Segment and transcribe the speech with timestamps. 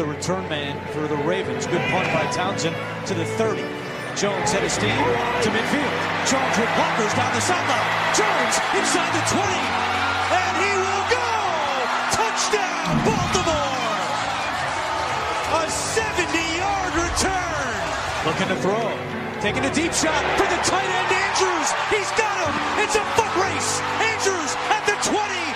[0.00, 1.66] the return man for the Ravens.
[1.66, 2.72] Good punt by Townsend
[3.04, 3.60] to the 30.
[4.16, 5.94] Jones head of steam to midfield.
[6.24, 7.88] Jones with blockers down the sideline.
[8.16, 9.44] Jones inside the 20.
[9.44, 11.28] And he will go!
[12.16, 14.00] Touchdown, Baltimore!
[15.60, 17.76] A 70-yard return.
[18.24, 18.88] Looking to throw.
[19.44, 21.68] Taking a deep shot for the tight end, Andrews.
[21.92, 22.54] He's got him.
[22.80, 23.84] It's a foot race.
[24.00, 25.49] Andrews at the 20.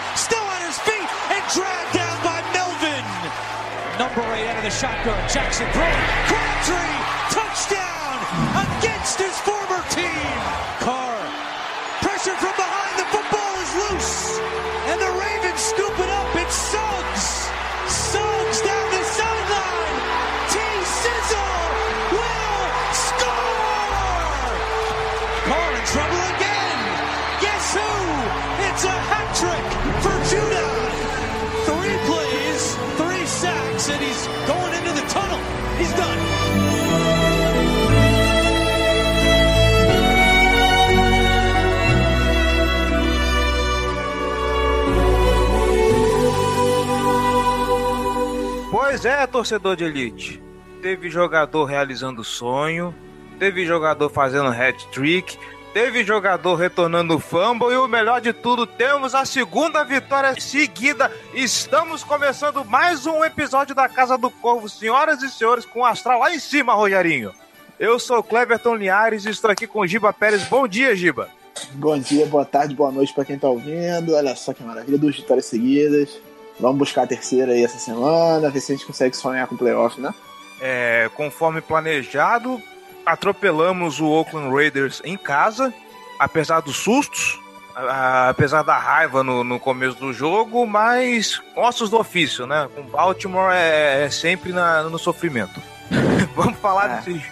[4.17, 5.19] Number out of the shotgun.
[5.29, 5.91] Jackson throwing.
[6.31, 6.95] Crabtree.
[7.35, 8.15] Touchdown
[8.63, 9.34] against his
[49.05, 50.43] É, torcedor de elite.
[50.81, 52.95] Teve jogador realizando sonho,
[53.39, 55.39] teve jogador fazendo hat-trick,
[55.73, 61.11] teve jogador retornando fumble e o melhor de tudo, temos a segunda vitória seguida.
[61.35, 66.21] Estamos começando mais um episódio da Casa do Corvo, senhoras e senhores, com o astral
[66.21, 67.33] lá em cima, Rogerinho.
[67.79, 70.45] Eu sou Cleverton Linhares e estou aqui com Giba Pérez.
[70.45, 71.29] Bom dia, Giba.
[71.73, 74.15] Bom dia, boa tarde, boa noite pra quem tá ouvindo.
[74.15, 76.21] Olha só que maravilha, duas vitórias seguidas.
[76.61, 79.59] Vamos buscar a terceira aí essa semana, ver se a gente consegue sonhar com o
[79.59, 80.15] playoff, né?
[80.61, 82.61] É, conforme planejado,
[83.05, 85.75] atropelamos o Oakland Raiders em casa,
[86.19, 87.41] apesar dos sustos,
[87.75, 92.69] a- apesar da raiva no, no começo do jogo, mas ossos do ofício, né?
[92.75, 95.61] Com Baltimore é, é sempre na- no sofrimento.
[96.37, 96.97] Vamos falar É.
[97.01, 97.23] desse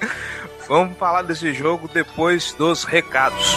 [0.66, 3.56] Vamos falar desse jogo depois dos recados.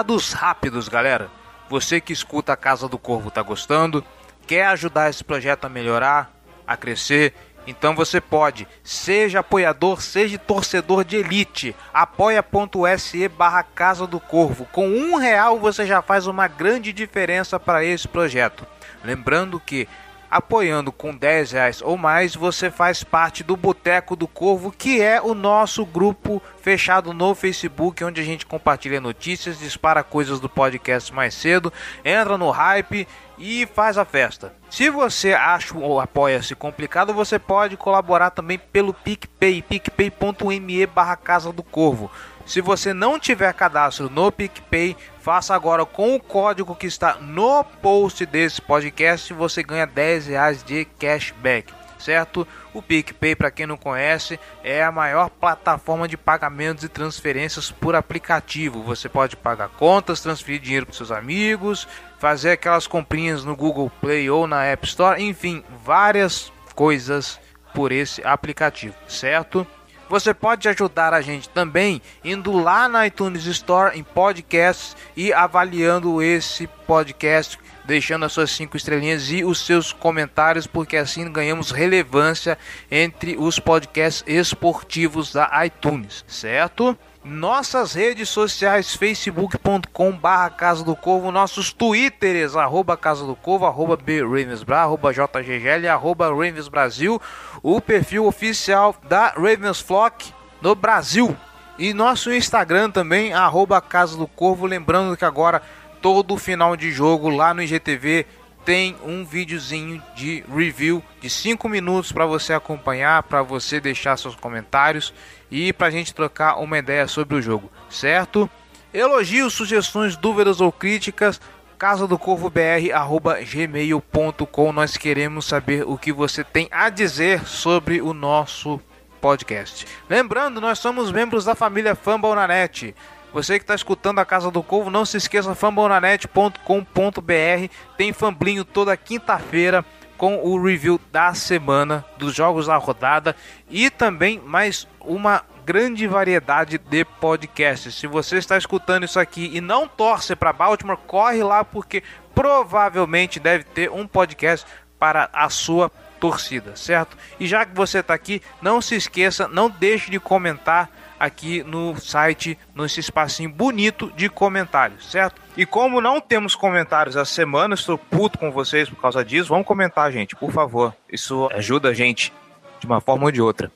[0.00, 1.28] Recados rápidos, galera.
[1.68, 4.02] Você que escuta a Casa do Corvo tá gostando?
[4.46, 6.32] Quer ajudar esse projeto a melhorar,
[6.66, 7.34] a crescer?
[7.66, 11.76] Então você pode, seja apoiador, seja torcedor de elite.
[11.92, 14.64] Apoia.se barra Casa do Corvo.
[14.72, 18.66] Com um real você já faz uma grande diferença para esse projeto.
[19.04, 19.86] Lembrando que
[20.30, 25.20] apoiando com 10 reais ou mais, você faz parte do Boteco do Corvo, que é
[25.20, 31.12] o nosso grupo fechado no Facebook, onde a gente compartilha notícias, dispara coisas do podcast
[31.12, 31.72] mais cedo,
[32.04, 33.08] entra no hype
[33.38, 34.54] e faz a festa.
[34.68, 41.50] Se você acha ou apoia-se complicado, você pode colaborar também pelo PicPay, picpay.me barra Casa
[41.50, 42.10] do Corvo.
[42.46, 47.62] Se você não tiver cadastro no PicPay, faça agora com o código que está no
[47.62, 49.32] post desse podcast.
[49.32, 52.46] Você ganha 10 reais de cashback, certo?
[52.74, 57.94] O PicPay, para quem não conhece, é a maior plataforma de pagamentos e transferências por
[57.94, 58.82] aplicativo.
[58.82, 61.86] Você pode pagar contas, transferir dinheiro para seus amigos,
[62.18, 67.38] fazer aquelas comprinhas no Google Play ou na App Store, enfim, várias coisas
[67.74, 69.66] por esse aplicativo, certo?
[70.10, 76.20] Você pode ajudar a gente também indo lá na iTunes Store em podcasts e avaliando
[76.20, 82.58] esse podcast, deixando as suas cinco estrelinhas e os seus comentários, porque assim ganhamos relevância
[82.90, 86.98] entre os podcasts esportivos da iTunes, certo?
[87.22, 93.94] Nossas redes sociais, facebook.com barra Casa do Corvo, nossos twitters, arroba Casa do Corvo, arroba
[93.94, 97.20] BRavensBra, arroba JGGL, arroba Ravens Brasil,
[97.62, 100.32] o perfil oficial da Ravens Flock
[100.62, 101.36] no Brasil.
[101.78, 105.60] E nosso Instagram também, arroba Casa do Corvo, lembrando que agora
[106.00, 108.24] todo final de jogo lá no IGTV
[108.64, 114.34] tem um videozinho de review de 5 minutos para você acompanhar, para você deixar seus
[114.34, 115.12] comentários
[115.50, 118.48] e para a gente trocar uma ideia sobre o jogo, certo?
[118.92, 121.40] Elogios, sugestões, dúvidas ou críticas,
[121.78, 124.72] casa do corvo gmail.com.
[124.72, 128.80] Nós queremos saber o que você tem a dizer sobre o nosso
[129.20, 129.86] podcast.
[130.08, 132.94] Lembrando, nós somos membros da família Fumble na Net.
[133.32, 137.74] Você que está escutando a Casa do Corvo, não se esqueça fambonanet.com.br.
[137.96, 139.84] Tem Famblinho toda quinta-feira
[140.20, 143.34] com o review da semana dos jogos da rodada
[143.70, 147.94] e também mais uma grande variedade de podcasts.
[147.94, 152.02] Se você está escutando isso aqui e não torce para Baltimore, corre lá porque
[152.34, 154.66] provavelmente deve ter um podcast
[154.98, 155.90] para a sua
[156.20, 157.16] torcida, certo?
[157.38, 161.98] E já que você está aqui, não se esqueça, não deixe de comentar aqui no
[161.98, 165.39] site, nesse espacinho bonito de comentários, certo?
[165.56, 169.66] E como não temos comentários essa semana, estou puto com vocês por causa disso, vamos
[169.66, 170.94] comentar, gente, por favor.
[171.10, 172.32] Isso ajuda a gente
[172.78, 173.70] de uma forma ou de outra.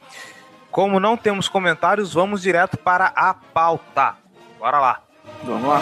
[0.70, 4.16] Como não temos comentários, vamos direto para a pauta.
[4.58, 5.02] Bora lá.
[5.44, 5.80] Vamos lá.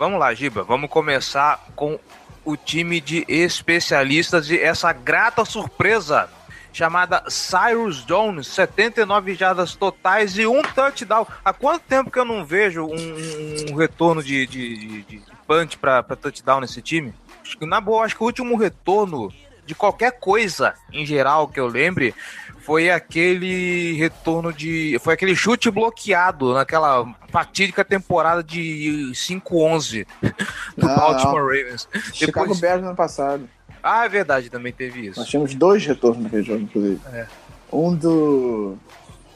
[0.00, 0.62] Vamos lá, Giba.
[0.62, 2.00] Vamos começar com
[2.42, 6.26] o time de especialistas e essa grata surpresa
[6.72, 11.26] chamada Cyrus Jones, 79 jardas totais e um touchdown.
[11.44, 15.76] Há quanto tempo que eu não vejo um, um retorno de, de, de, de punch
[15.76, 17.12] para touchdown nesse time?
[17.60, 19.30] Na boa, acho que o último retorno
[19.70, 22.12] de qualquer coisa em geral que eu lembre
[22.58, 24.98] foi aquele retorno de.
[25.00, 30.06] Foi aquele chute bloqueado naquela fatídica temporada de 5-11
[30.76, 31.88] do ah, Baltimore Ravens.
[32.12, 32.60] Chicago Depois...
[32.60, 33.48] Bears no ano passado.
[33.80, 35.20] Ah, é verdade, também teve isso.
[35.20, 37.00] Nós tínhamos dois retornos naquele jogo, inclusive.
[37.12, 37.26] É.
[37.72, 38.76] Um do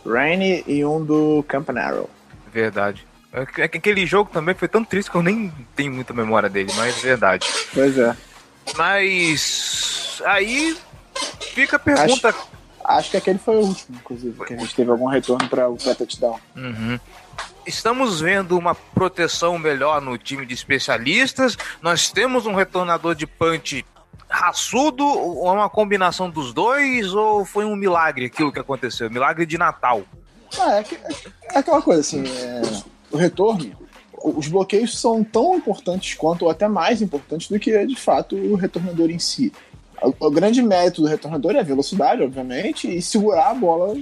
[0.05, 2.11] Rainy e um do Campanaro.
[2.53, 3.07] Verdade.
[3.33, 6.73] É é aquele jogo também foi tão triste que eu nem tenho muita memória dele,
[6.77, 7.47] mas é verdade.
[7.73, 8.17] Pois é.
[8.77, 10.77] Mas aí
[11.53, 12.29] fica a pergunta.
[12.29, 12.49] Acho,
[12.85, 15.77] acho que aquele foi o último, inclusive, que a gente teve algum retorno para o
[15.77, 16.39] touchdown.
[16.57, 16.99] Uhum.
[17.67, 21.57] Estamos vendo uma proteção melhor no time de especialistas.
[21.81, 23.85] Nós temos um retornador de punch
[24.29, 29.11] raçudo ou uma combinação dos dois ou foi um milagre aquilo que aconteceu?
[29.11, 30.03] Milagre de Natal.
[30.59, 30.85] Ah, é,
[31.53, 32.63] é, aquela coisa assim, é,
[33.11, 33.84] o retorno
[34.25, 38.55] os bloqueios são tão importantes quanto, ou até mais importantes do que, de fato, o
[38.55, 39.53] retornador em si.
[40.03, 43.97] O, o grande mérito do retornador é a velocidade, obviamente, e segurar a bola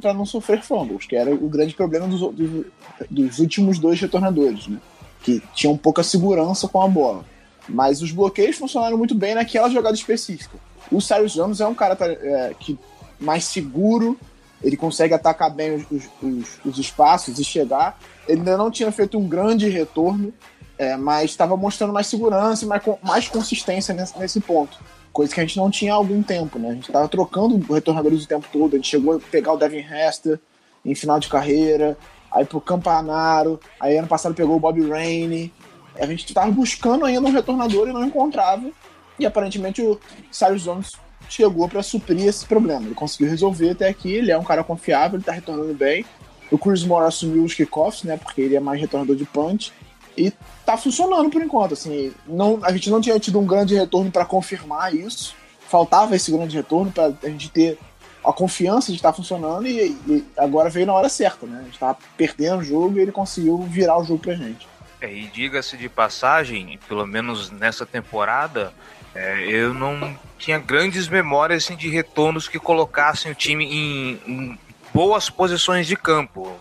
[0.00, 2.66] para não sofrer fumbles, que era o grande problema dos, dos,
[3.08, 4.78] dos últimos dois retornadores, né?
[5.22, 7.24] que tinham pouca segurança com a bola.
[7.68, 10.58] Mas os bloqueios funcionaram muito bem naquela jogada específica.
[10.90, 12.76] O Cyrus Jones é um cara é, que
[13.20, 14.18] mais seguro,
[14.62, 17.98] ele consegue atacar bem os, os, os, espaços e chegar.
[18.28, 20.32] Ele ainda não tinha feito um grande retorno,
[20.78, 24.78] é, mas estava mostrando mais segurança e mais, mais consistência nesse, nesse, ponto.
[25.12, 26.70] Coisa que a gente não tinha há algum tempo, né?
[26.70, 28.74] A gente estava trocando retornadores o tempo todo.
[28.74, 30.40] A gente chegou a pegar o Devin Hester
[30.84, 31.96] em final de carreira,
[32.30, 35.52] aí pro Campanaro, aí ano passado pegou o Bob Rainey.
[35.96, 38.70] A gente estava buscando ainda um retornador e não encontrava.
[39.18, 40.00] E aparentemente o
[40.30, 40.92] Cyrus Jones
[41.28, 42.82] chegou para suprir esse problema.
[42.86, 46.04] Ele conseguiu resolver até aqui, ele é um cara confiável, ele tá retornando bem.
[46.52, 48.16] O Chris Moore assumiu os kickoffs, né?
[48.16, 49.72] Porque ele é mais retornador de punch.
[50.16, 50.30] E
[50.66, 51.72] tá funcionando por enquanto.
[51.72, 55.34] Assim, não, a gente não tinha tido um grande retorno para confirmar isso.
[55.68, 57.78] Faltava esse grande retorno para a gente ter
[58.22, 61.60] a confiança de estar tá funcionando e, e, agora veio na hora certa, né?
[61.60, 64.68] A gente tava perdendo o jogo e ele conseguiu virar o jogo pra gente.
[65.00, 68.72] É, e diga-se de passagem, pelo menos nessa temporada,
[69.14, 74.58] é, eu não tinha grandes memórias assim, de retornos que colocassem o time em, em,
[74.92, 76.52] boas posições de campo.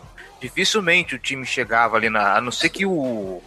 [0.41, 2.37] Dificilmente o time chegava ali na.
[2.37, 3.41] A não ser que o, o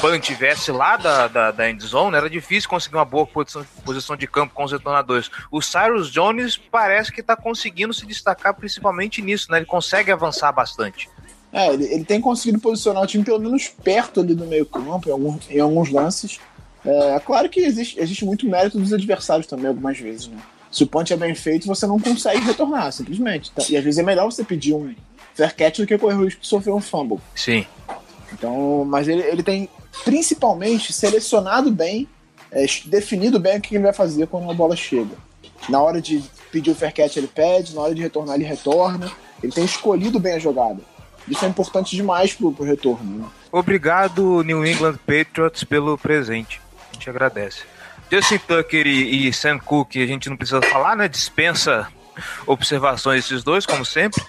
[0.00, 4.26] Pan tivesse lá da, da, da endzone, era difícil conseguir uma boa posição, posição de
[4.26, 5.30] campo com os retornadores.
[5.50, 9.58] O Cyrus Jones parece que está conseguindo se destacar principalmente nisso, né?
[9.58, 11.06] Ele consegue avançar bastante.
[11.52, 15.08] É, ele, ele tem conseguido posicionar o time pelo menos perto ali do meio campo,
[15.08, 16.40] em, algum, em alguns lances.
[16.82, 20.38] É, é claro que existe, existe muito mérito dos adversários também, algumas vezes, né?
[20.70, 23.50] Se o punch é bem feito, você não consegue retornar, simplesmente.
[23.50, 23.62] Tá?
[23.68, 24.94] E às vezes é melhor você pedir um
[25.34, 27.18] fair catch do que correr o risco de sofrer um fumble.
[27.34, 27.66] Sim.
[28.32, 29.68] Então, mas ele, ele tem
[30.04, 32.08] principalmente selecionado bem,
[32.50, 35.16] é, definido bem o que ele vai fazer quando a bola chega.
[35.68, 39.10] Na hora de pedir o fair catch, ele pede, na hora de retornar, ele retorna.
[39.42, 40.80] Ele tem escolhido bem a jogada.
[41.28, 43.18] Isso é importante demais pro, pro retorno.
[43.18, 43.24] Né?
[43.50, 46.60] Obrigado, New England Patriots, pelo presente.
[46.90, 47.62] A gente agradece.
[48.10, 51.08] Justin Tucker e, e Sam Cooke, a gente não precisa falar, né?
[51.08, 51.88] Dispensa
[52.46, 54.22] observações desses dois, como sempre.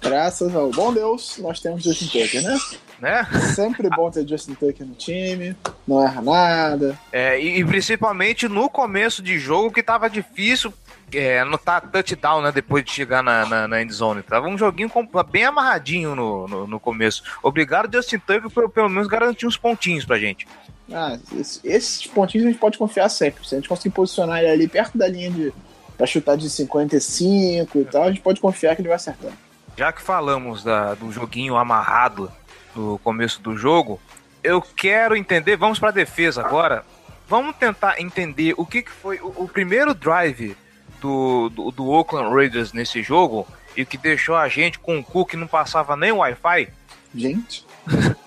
[0.00, 2.58] Graças ao bom Deus, nós temos Justin Tucker, né?
[2.98, 3.24] Né?
[3.54, 5.54] Sempre bom ter Justin Tucker no time,
[5.86, 6.98] não erra nada.
[7.12, 10.72] É, e, e principalmente no começo de jogo que tava difícil
[11.12, 14.22] é, anotar touchdown, né, depois de chegar na, na, na endzone.
[14.22, 17.22] Tava um joguinho com, bem amarradinho no, no, no, começo.
[17.42, 20.46] Obrigado, Justin Tucker, por pelo menos garantir uns pontinhos pra gente.
[20.92, 23.46] Ah, esses, esses pontinhos a gente pode confiar sempre.
[23.46, 25.52] Se a gente conseguir posicionar ele ali perto da linha de
[25.96, 29.32] pra chutar de 55 e tal, a gente pode confiar que ele vai acertar.
[29.76, 32.30] Já que falamos da, do joguinho amarrado
[32.74, 34.00] no começo do jogo,
[34.44, 36.84] eu quero entender, vamos para a defesa agora.
[37.28, 40.56] Vamos tentar entender o que, que foi o, o primeiro drive
[41.00, 45.26] do, do, do, Oakland Raiders nesse jogo e que deixou a gente com um cu
[45.26, 46.68] que não passava nem Wi-Fi.
[47.14, 47.66] Gente.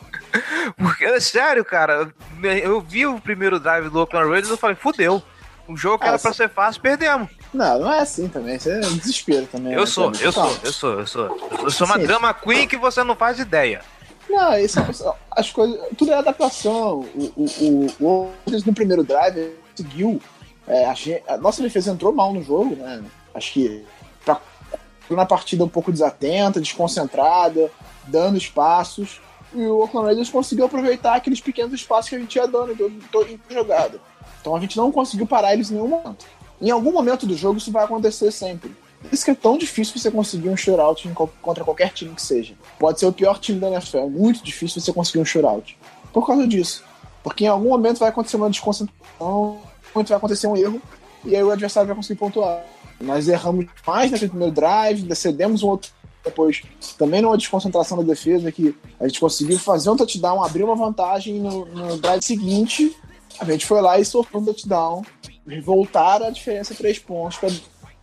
[0.77, 4.75] Porque, é sério, cara, eu vi o primeiro drive do Oakland Raiders e eu falei,
[4.75, 5.21] fudeu.
[5.67, 7.29] O jogo que era pra ser fácil, perdemos.
[7.53, 8.55] Não, não é assim também.
[8.55, 9.74] Isso é um desespero também.
[9.74, 11.86] Eu, né, sou, eu sou, eu sou, eu sou, eu sou.
[11.86, 13.81] uma drama queen que você não faz ideia.
[14.27, 14.79] Não, isso,
[15.31, 15.79] as coisas.
[15.95, 17.05] Tudo é adaptação.
[17.15, 18.33] O, o, o,
[18.65, 20.19] no primeiro drive conseguiu.
[20.67, 20.93] É, a,
[21.33, 23.03] a, nossa defesa entrou mal no jogo, né?
[23.33, 23.86] Acho que
[24.25, 24.39] pra,
[25.09, 27.71] na partida um pouco desatenta, desconcentrada,
[28.07, 29.21] dando espaços.
[29.53, 33.00] E o Oakland Raiders conseguiu aproveitar aqueles pequenos espaços que a gente ia dando em
[33.12, 34.00] toda jogada.
[34.39, 36.25] Então a gente não conseguiu parar eles em nenhum momento.
[36.62, 38.72] Em algum momento do jogo isso vai acontecer sempre.
[39.12, 41.10] Isso que é tão difícil você conseguir um shootout
[41.41, 42.53] contra qualquer time que seja.
[42.77, 45.77] Pode ser o pior time da NFL, é muito difícil você conseguir um shootout.
[46.12, 46.84] Por causa disso.
[47.24, 49.60] Porque em algum momento vai acontecer uma desconcentração,
[49.94, 50.82] vai acontecer um erro,
[51.25, 52.63] e aí o adversário vai conseguir pontuar.
[53.00, 55.91] Nós erramos mais naquele primeiro drive, cedemos um outro
[56.24, 56.62] depois,
[56.98, 61.40] também numa desconcentração da defesa, que a gente conseguiu fazer um touchdown, abrir uma vantagem
[61.40, 62.96] no, no drive seguinte,
[63.40, 65.04] a gente foi lá e sofreu um touchdown,
[65.64, 67.50] voltar a diferença três pontos para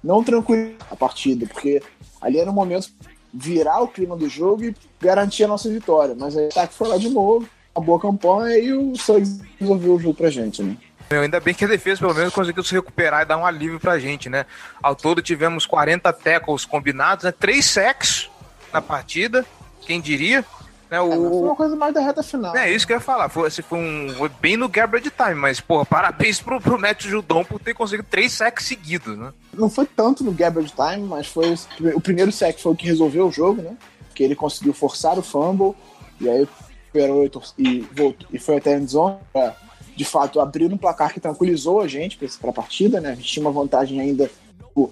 [0.02, 1.82] não tranquilizar a partida, porque
[2.20, 2.90] ali era o momento
[3.32, 6.14] virar o clima do jogo e garantir a nossa vitória.
[6.18, 9.94] Mas aí o ataque foi lá de novo, a boa campanha e o Suggs resolveu
[9.94, 10.76] o jogo pra gente, né?
[11.10, 13.78] Meu, ainda bem que a defesa pelo menos conseguiu se recuperar e dar um alívio
[13.78, 14.44] pra gente, né?
[14.82, 17.32] Ao todo tivemos 40 tackles combinados, né?
[17.32, 18.28] Três sacks
[18.72, 19.46] na partida,
[19.86, 20.44] quem diria?
[20.90, 21.12] Né, o...
[21.12, 22.56] É, foi uma coisa mais da reta final.
[22.56, 23.28] É isso que eu ia falar.
[23.28, 27.04] Foi, assim, foi, um, foi bem no garbage time, mas, porra, parabéns pro, pro Matt
[27.04, 29.32] Judon por ter conseguido três sacks seguidos, né?
[29.52, 31.54] Não foi tanto no garbage time, mas foi
[31.94, 33.76] o primeiro sack foi o que resolveu o jogo, né?
[34.14, 35.74] Que ele conseguiu forçar o fumble
[36.20, 36.48] e aí
[36.92, 37.24] recuperou
[37.58, 39.56] e, voltou, e foi até a endzone pra,
[39.96, 43.12] de fato, abrir um placar que tranquilizou a gente para a partida, né?
[43.12, 44.30] A gente tinha uma vantagem ainda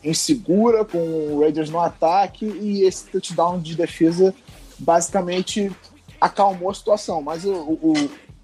[0.02, 4.34] insegura, com o Raiders no ataque e esse touchdown de defesa
[4.78, 5.70] basicamente
[6.18, 7.20] acalmou a situação.
[7.20, 7.92] Mas o, o,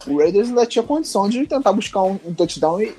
[0.07, 2.95] o Raiders ainda tinha condição de tentar buscar um, um, touchdown e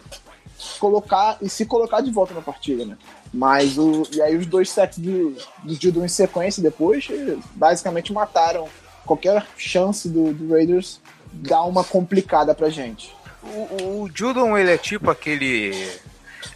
[0.80, 2.98] colocar e se colocar de volta na partida, né?
[3.32, 7.08] Mas o, e aí os dois sets do, do Judon em sequência depois
[7.54, 8.68] basicamente mataram
[9.06, 11.00] qualquer chance do, do Raiders
[11.32, 13.21] dar uma complicada pra gente.
[13.44, 15.74] O, o Judon, ele é tipo aquele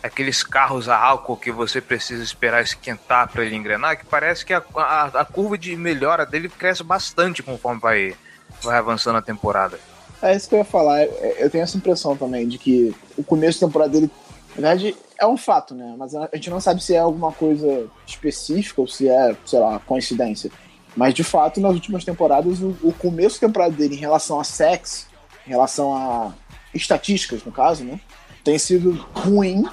[0.01, 4.53] aqueles carros a álcool que você precisa esperar esquentar para ele engrenar, que parece que
[4.53, 8.15] a, a, a, curva de melhora dele cresce bastante conforme vai,
[8.61, 9.79] vai avançando a temporada.
[10.21, 11.03] É isso que eu ia falar.
[11.03, 14.09] Eu tenho essa impressão também de que o começo da temporada dele,
[14.55, 15.95] na verdade, é um fato, né?
[15.97, 19.79] Mas a gente não sabe se é alguma coisa específica ou se é, sei lá,
[19.79, 20.51] coincidência.
[20.95, 24.43] Mas de fato, nas últimas temporadas, o, o começo da temporada dele em relação a
[24.43, 25.07] sex,
[25.45, 26.33] em relação a
[26.75, 27.99] estatísticas, no caso, né?
[28.43, 29.65] Tem sido ruim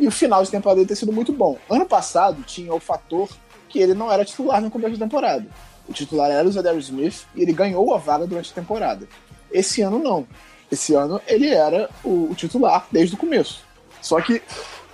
[0.00, 1.58] e o final de temporada ter sido muito bom.
[1.70, 3.28] Ano passado tinha o fator
[3.68, 5.46] que ele não era titular no começo da temporada.
[5.88, 9.06] O titular era o Zadar Smith e ele ganhou a vaga durante a temporada.
[9.52, 10.26] Esse ano não.
[10.70, 13.64] Esse ano ele era o, o titular desde o começo.
[14.02, 14.42] Só que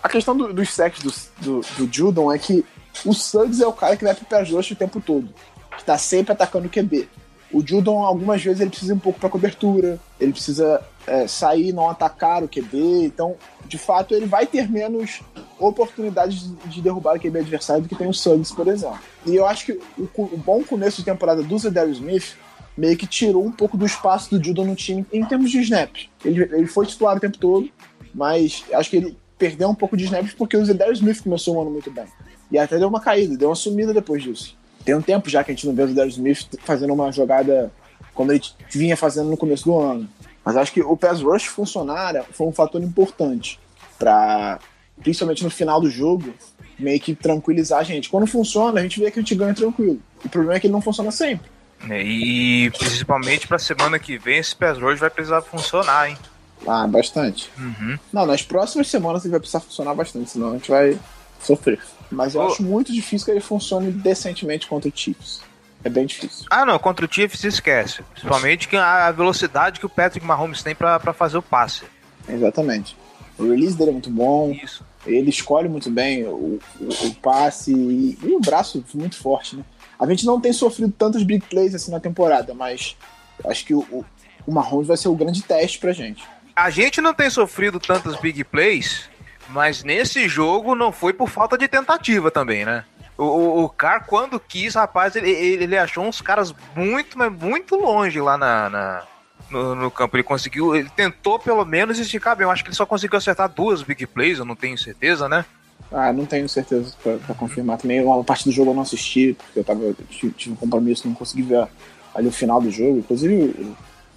[0.02, 2.64] a questão do, dos sacks do, do, do, Judon é que
[3.04, 5.32] o Suggs é o cara que vai pro pé o tempo todo.
[5.78, 7.08] Que tá sempre atacando o QB.
[7.52, 11.88] O Judon, algumas vezes, ele precisa um pouco para cobertura, ele precisa é, sair, não
[11.88, 13.04] atacar o QB.
[13.04, 15.20] Então, de fato, ele vai ter menos
[15.58, 18.98] oportunidades de derrubar o QB adversário do que tem o Suggs, por exemplo.
[19.26, 22.36] E eu acho que o, o bom começo de temporada do Zedarius Smith
[22.76, 26.08] meio que tirou um pouco do espaço do Judon no time em termos de snaps.
[26.24, 27.68] Ele, ele foi titular o tempo todo,
[28.14, 31.60] mas acho que ele perdeu um pouco de snaps porque o Zedarius Smith começou o
[31.60, 32.04] ano muito bem.
[32.50, 34.56] E até deu uma caída, deu uma sumida depois disso.
[34.84, 37.70] Tem um tempo já que a gente não vê o Zedarius Smith fazendo uma jogada
[38.14, 40.08] como ele vinha fazendo no começo do ano.
[40.44, 43.60] Mas acho que o pass rush funcionar foi um fator importante
[43.98, 44.58] para,
[45.02, 46.34] principalmente no final do jogo,
[46.78, 48.08] meio que tranquilizar a gente.
[48.10, 50.00] Quando funciona, a gente vê que a gente ganha tranquilo.
[50.24, 51.50] O problema é que ele não funciona sempre.
[51.88, 56.18] É, e principalmente pra semana que vem, esse pass rush vai precisar funcionar, hein?
[56.66, 57.50] Ah, bastante.
[57.58, 57.98] Uhum.
[58.12, 60.98] Não, nas próximas semanas ele vai precisar funcionar bastante, senão a gente vai
[61.40, 61.80] sofrer.
[62.10, 62.46] Mas eu Ô.
[62.46, 65.40] acho muito difícil que ele funcione decentemente contra o Chiefs.
[65.84, 66.46] É bem difícil.
[66.50, 68.02] Ah, não, contra o Chiefs se esquece.
[68.12, 71.84] Principalmente que a velocidade que o Patrick Mahomes tem pra fazer o passe.
[72.28, 72.96] Exatamente.
[73.38, 74.84] O release dele é muito bom, Isso.
[75.06, 79.64] ele escolhe muito bem o, o, o passe e, e o braço muito forte, né?
[79.98, 82.96] A gente não tem sofrido tantos big plays assim na temporada, mas
[83.44, 84.04] acho que o, o,
[84.46, 86.24] o Mahomes vai ser o grande teste pra gente.
[86.54, 89.08] A gente não tem sofrido tantos big plays,
[89.48, 92.84] mas nesse jogo não foi por falta de tentativa também, né?
[93.18, 98.20] O, o, Carr, quando quis, rapaz, ele, ele achou uns caras muito, mas muito longe
[98.20, 99.02] lá na, na-
[99.50, 100.16] no, no campo.
[100.16, 102.44] Ele conseguiu, ele tentou pelo menos esticar bem.
[102.44, 105.44] Eu acho que ele só conseguiu acertar duas big plays, eu não tenho certeza, né?
[105.92, 108.02] Ah, não tenho certeza pra, pra confirmar também.
[108.02, 111.14] Uma parte do jogo eu não assisti, porque eu tava, eu tive, um compromisso, não
[111.14, 111.68] consegui ver
[112.14, 112.98] ali o final do jogo.
[112.98, 113.34] Inclusive,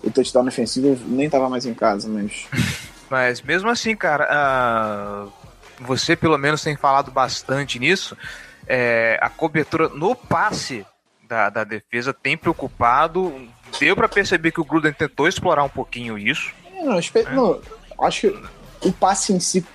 [0.04, 2.48] o, o touchdown ofensivo eu nem tava mais em casa, mas.
[3.08, 5.28] Mas mesmo assim, cara, ah,
[5.80, 8.18] você pelo menos tem falado bastante nisso.
[8.68, 10.86] É, a cobertura no passe
[11.28, 13.48] da, da defesa tem preocupado.
[13.80, 16.52] Deu pra perceber que o Gruden tentou explorar um pouquinho isso.
[16.76, 17.60] É, Não, espe- não,
[18.02, 19.66] acho que o passe em si,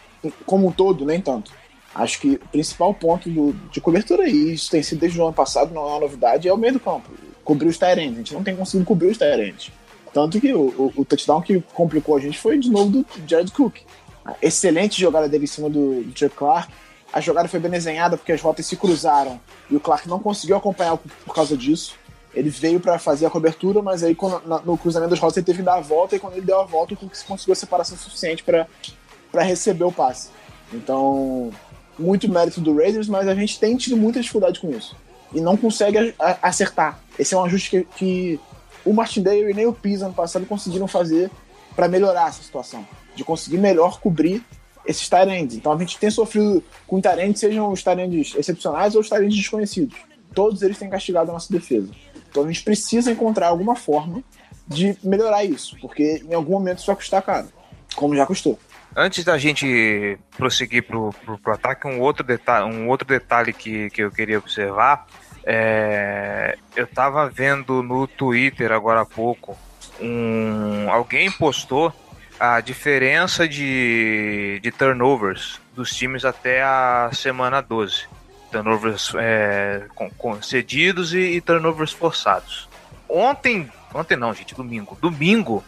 [0.47, 1.53] como um todo, nem tanto.
[1.95, 5.33] Acho que o principal ponto do- de cobertura, e isso tem sido desde o ano
[5.33, 7.11] passado, não é uma novidade, é o meio do campo.
[7.45, 8.13] Cobrir os Tyrants.
[8.15, 9.73] A gente não tem conseguido cobrir os Tyrants.
[10.13, 13.51] Tanto que o, o, o touchdown que complicou a gente foi de novo do Jared
[13.53, 13.79] Cook.
[14.25, 16.73] A excelente jogada dele em cima do, do Chuck Clark.
[17.13, 20.57] A jogada foi bem desenhada porque as rotas se cruzaram e o Clark não conseguiu
[20.57, 21.97] acompanhar por causa disso.
[22.33, 24.17] Ele veio para fazer a cobertura, mas aí
[24.65, 26.65] no cruzamento das rotas ele teve que dar a volta e quando ele deu a
[26.65, 30.31] volta o Cook conseguiu a separação suficiente para receber o passe.
[30.73, 31.51] Então,
[31.99, 34.97] muito mérito do Raiders, mas a gente tem tido muita dificuldade com isso.
[35.35, 37.01] E não consegue acertar.
[37.19, 38.41] Esse é um ajuste que, que
[38.85, 41.31] o Martindale e nem o Pisa ano passado conseguiram fazer
[41.75, 42.87] para melhorar essa situação.
[43.15, 44.45] De conseguir melhor cobrir
[44.87, 45.55] esses Tyrands.
[45.55, 49.97] Então a gente tem sofrido com Tyrands, sejam os Tyrands excepcionais ou os Tyrands desconhecidos.
[50.35, 51.91] Todos eles têm castigado a nossa defesa.
[52.31, 54.23] Então a gente precisa encontrar alguma forma
[54.67, 57.49] de melhorar isso, porque em algum momento isso vai custar caro,
[57.97, 58.59] como já custou.
[58.97, 63.91] Antes da gente prosseguir pro, pro, pro ataque, um outro detalhe, um outro detalhe que,
[63.91, 65.07] que eu queria observar.
[65.45, 69.57] é, eu tava vendo no Twitter agora há pouco.
[70.01, 71.93] Um, alguém postou
[72.41, 78.07] a diferença de, de turnovers dos times até a semana 12.
[78.51, 79.83] Turnovers é,
[80.17, 82.67] concedidos e, e turnovers forçados.
[83.07, 84.97] Ontem, ontem não, gente, domingo.
[85.03, 85.63] Domingo,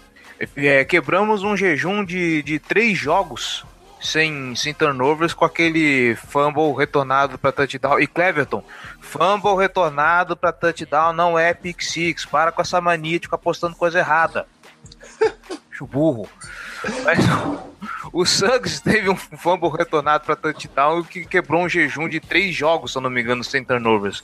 [0.56, 3.66] é, quebramos um jejum de, de três jogos
[4.00, 8.00] sem, sem turnovers com aquele fumble retornado para touchdown.
[8.00, 8.64] E Cleverton,
[8.98, 12.24] fumble retornado para touchdown não é pick six.
[12.24, 14.46] Para com essa mania de ficar postando coisa errada.
[15.72, 16.28] Acho burro.
[17.02, 17.24] Mas
[18.12, 22.92] o Suggs teve um fumble retornado para touchdown que quebrou um jejum de três jogos,
[22.92, 24.22] se eu não me engano, sem turnovers.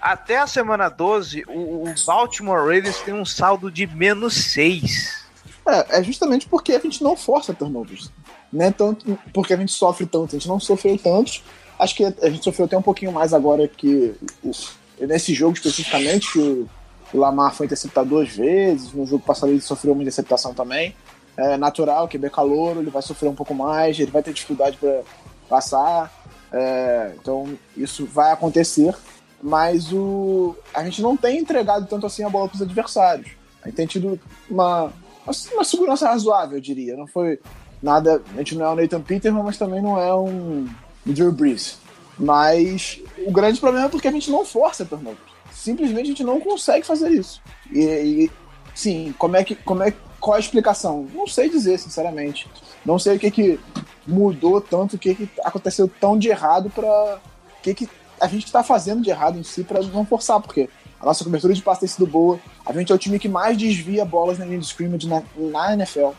[0.00, 5.24] Até a semana 12, o, o Baltimore Ravens tem um saldo de menos 6.
[5.66, 8.12] É, é justamente porque a gente não força turnovers.
[8.52, 11.42] Não é tanto porque a gente sofre tanto, a gente não sofreu tantos.
[11.76, 14.14] Acho que a gente sofreu até um pouquinho mais agora que
[15.00, 16.68] nesse jogo especificamente, que o,
[17.14, 20.94] o Lamar foi interceptado duas vezes, no jogo passado ele sofreu uma interceptação também.
[21.36, 24.76] É natural, que é calor, ele vai sofrer um pouco mais, ele vai ter dificuldade
[24.76, 25.02] para
[25.48, 26.12] passar.
[26.52, 28.94] É, então isso vai acontecer,
[29.42, 33.30] mas o, a gente não tem entregado tanto assim a bola para os adversários.
[33.62, 34.92] A gente tem tido uma,
[35.52, 36.96] uma segurança razoável, eu diria.
[36.96, 37.40] Não foi
[37.82, 38.22] nada.
[38.34, 40.68] A gente não é o Nathan Peterman, mas também não é um
[41.06, 41.78] Drew Brees.
[42.18, 45.33] Mas o grande problema é porque a gente não força turnovers.
[45.64, 47.40] Simplesmente a gente não consegue fazer isso.
[47.72, 48.30] E, e,
[48.74, 49.54] sim, como é que.
[49.54, 51.08] Como é, qual a explicação?
[51.14, 52.46] Não sei dizer, sinceramente.
[52.84, 53.60] Não sei o que, que
[54.06, 57.18] mudou tanto, o que, que aconteceu tão de errado para.
[57.58, 57.88] O que, que
[58.20, 60.68] a gente está fazendo de errado em si para não forçar, porque
[61.00, 62.38] a nossa cobertura de passe tem sido boa.
[62.66, 65.72] A gente é o time que mais desvia bolas na linha de scrimmage na, na
[65.72, 66.10] NFL.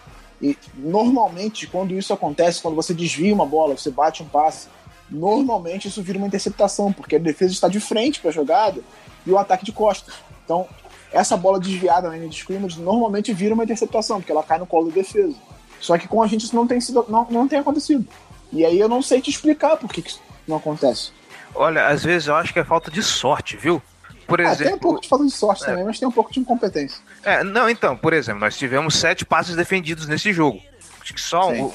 [0.41, 4.69] E normalmente, quando isso acontece, quando você desvia uma bola, você bate um passe,
[5.07, 8.81] normalmente isso vira uma interceptação, porque a defesa está de frente para a jogada
[9.25, 10.13] e o ataque de costas.
[10.43, 10.67] Então,
[11.11, 14.65] essa bola desviada na linha de scrimmage normalmente vira uma interceptação, porque ela cai no
[14.65, 15.35] colo da defesa.
[15.79, 18.05] Só que com a gente isso não tem, sido, não, não tem acontecido.
[18.51, 21.11] E aí eu não sei te explicar por que, que isso não acontece.
[21.53, 23.81] Olha, às vezes eu acho que é falta de sorte, viu?
[24.27, 24.79] Por Ah, tem um exemplo.
[24.79, 25.65] pouco de falta de sorte É.
[25.67, 26.97] também, mas tem um pouco de incompetência.
[27.23, 30.59] É, não, então, por exemplo, nós tivemos sete passes defendidos nesse jogo.
[31.01, 31.61] Acho que só Sim.
[31.63, 31.71] um.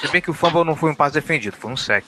[0.00, 2.04] Se bem que o fumble não foi um passe defendido, foi um sec.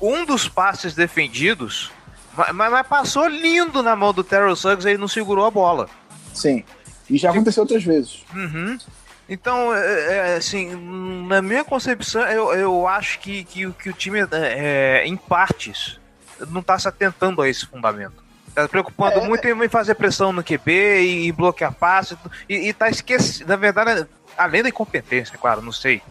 [0.00, 1.92] um dos passes defendidos,
[2.36, 5.88] mas, mas passou lindo na mão do Terrell Suggs, ele não segurou a bola.
[6.32, 6.64] Sim.
[7.08, 8.24] E já aconteceu outras vezes.
[8.34, 8.78] Uhum.
[9.28, 10.74] Então, é, é, assim,
[11.26, 16.00] na minha concepção, eu, eu acho que, que, que o time, é, é em partes,
[16.48, 18.22] não está se atentando a esse fundamento.
[18.54, 22.16] Tá preocupando é, muito em fazer pressão no QB e, e bloquear passe.
[22.48, 23.48] E, e tá esquecendo.
[23.48, 26.02] Na verdade, além da incompetência, claro, não sei.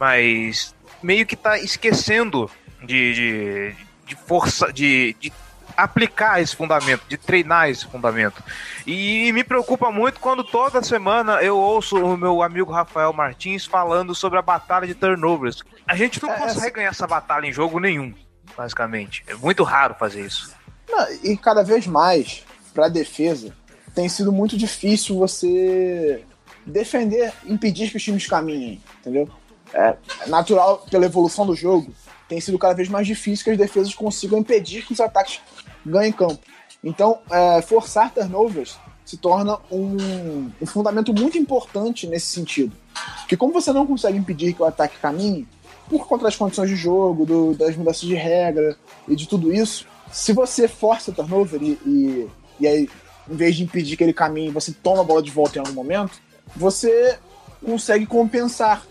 [0.00, 2.50] Mas meio que tá esquecendo
[2.82, 3.74] de, de,
[4.06, 5.32] de força, de, de
[5.76, 8.42] aplicar esse fundamento, de treinar esse fundamento.
[8.86, 14.14] E me preocupa muito quando toda semana eu ouço o meu amigo Rafael Martins falando
[14.14, 15.62] sobre a batalha de turnovers.
[15.86, 18.14] A gente não é, consegue ganhar essa batalha em jogo nenhum,
[18.56, 19.24] basicamente.
[19.26, 20.52] É muito raro fazer isso.
[20.88, 23.54] Não, e cada vez mais, para a defesa,
[23.94, 26.24] tem sido muito difícil você
[26.66, 29.28] defender, impedir que os times caminhem, entendeu?
[29.74, 31.92] É natural, pela evolução do jogo,
[32.28, 35.40] tem sido cada vez mais difícil que as defesas consigam impedir que os ataques
[35.84, 36.40] ganhem campo.
[36.82, 42.74] Então, é, forçar turnovers se torna um, um, fundamento muito importante nesse sentido.
[43.20, 45.46] Porque como você não consegue impedir que o ataque caminhe,
[45.88, 49.86] por conta das condições de jogo, do, das mudanças de regra e de tudo isso,
[50.10, 52.28] se você força o turnover e, e,
[52.60, 52.88] e aí,
[53.28, 55.74] em vez de impedir que ele caminhe, você toma a bola de volta em algum
[55.74, 56.20] momento,
[56.56, 57.18] você
[57.64, 58.84] consegue compensar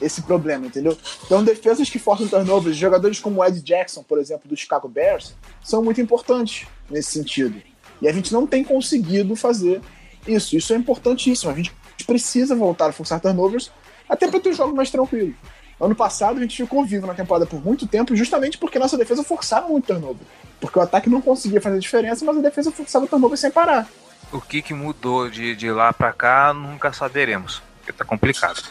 [0.00, 0.96] esse problema, entendeu?
[1.24, 5.34] Então, defesas que forçam turnovers, jogadores como o Ed Jackson, por exemplo, do Chicago Bears,
[5.62, 7.60] são muito importantes nesse sentido.
[8.00, 9.80] E a gente não tem conseguido fazer
[10.26, 10.56] isso.
[10.56, 11.50] Isso é importantíssimo.
[11.50, 11.72] A gente
[12.06, 13.70] precisa voltar a forçar turnovers
[14.08, 15.34] até para ter jogos mais tranquilos.
[15.80, 19.22] Ano passado a gente ficou vivo na temporada por muito tempo, justamente porque nossa defesa
[19.22, 20.26] forçava muito turnover.
[20.60, 23.88] Porque o ataque não conseguia fazer diferença, mas a defesa forçava turnover sem parar.
[24.32, 27.62] O que, que mudou de, de lá para cá, nunca saberemos.
[27.78, 28.62] Porque tá complicado.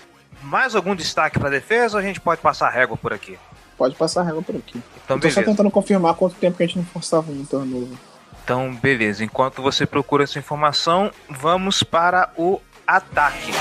[0.47, 3.37] Mais algum destaque para defesa ou a gente pode passar régua por aqui?
[3.77, 4.81] Pode passar régua por aqui.
[5.03, 7.97] Então, Eu tô só tentando confirmar quanto tempo que a gente não forçava um turnover.
[8.43, 9.25] Então, beleza.
[9.25, 13.51] Enquanto você procura essa informação, vamos para o ataque.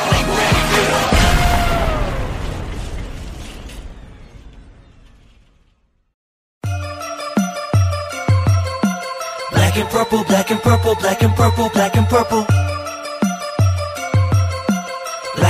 [9.50, 12.65] black and purple, black and purple, black and purple, black and purple.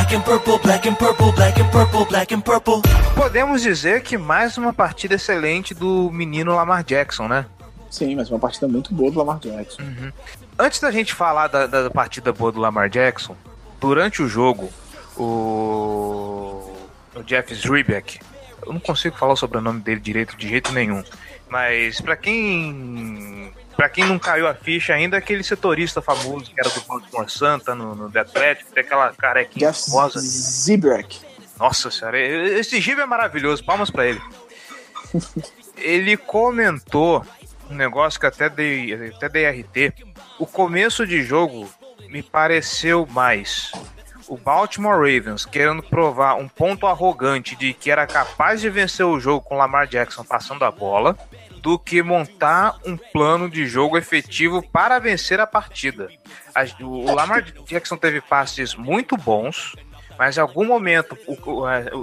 [0.07, 2.81] Black and purple, black and purple, black and purple, black and purple.
[3.17, 7.45] Podemos dizer que mais uma partida excelente do menino Lamar Jackson, né?
[7.91, 9.83] Sim, mas uma partida muito boa do Lamar Jackson.
[9.83, 10.13] Uhum.
[10.57, 13.35] Antes da gente falar da, da partida boa do Lamar Jackson,
[13.81, 14.71] durante o jogo,
[15.17, 16.73] o,
[17.17, 18.21] o Jeff Zrebeck,
[18.65, 21.03] eu não consigo falar o sobrenome dele direito de jeito nenhum,
[21.51, 26.71] mas para quem Pra quem não caiu a ficha ainda, aquele setorista famoso que era
[26.71, 30.19] do Baltimore Santa no, no The Athletic, tem aquela carequinha Jeff rosa.
[30.19, 31.21] Zibrek.
[31.59, 34.21] Nossa senhora, esse Gib é maravilhoso, palmas para ele.
[35.77, 37.25] ele comentou
[37.71, 39.93] um negócio que até dei, até dei RT.
[40.39, 41.69] O começo de jogo
[42.09, 43.73] me pareceu mais
[44.29, 49.21] o Baltimore Ravens querendo provar um ponto arrogante de que era capaz de vencer o
[49.21, 51.17] jogo com Lamar Jackson passando a bola
[51.67, 56.09] do que montar um plano de jogo efetivo para vencer a partida.
[56.81, 59.75] O Lamar Jackson teve passes muito bons,
[60.17, 61.19] mas em algum momento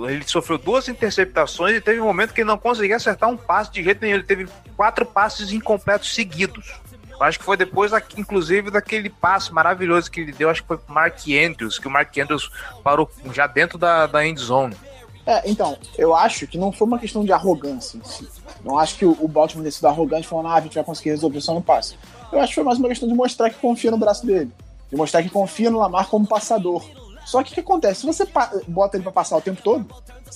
[0.09, 3.71] ele sofreu duas interceptações e teve um momento que ele não conseguia acertar um passe
[3.71, 4.15] de jeito nenhum.
[4.15, 6.73] Ele teve quatro passes incompletos seguidos.
[7.17, 10.93] Acho que foi depois, inclusive, daquele passe maravilhoso que ele deu, acho que foi pro
[10.93, 12.51] Mark Andrews, que o Mark Andrews
[12.83, 14.75] parou já dentro da, da end zone.
[15.25, 18.27] É, então, eu acho que não foi uma questão de arrogância em si.
[18.63, 21.39] Não acho que o Baltimore tenha sido arrogante falando, ah, a gente vai conseguir resolver
[21.39, 21.97] só no passe.
[22.31, 24.51] Eu acho que foi mais uma questão de mostrar que confia no braço dele.
[24.89, 26.83] De mostrar que confia no Lamar como passador.
[27.25, 28.01] Só que o que acontece?
[28.01, 28.27] Se você
[28.67, 29.85] bota ele para passar o tempo todo,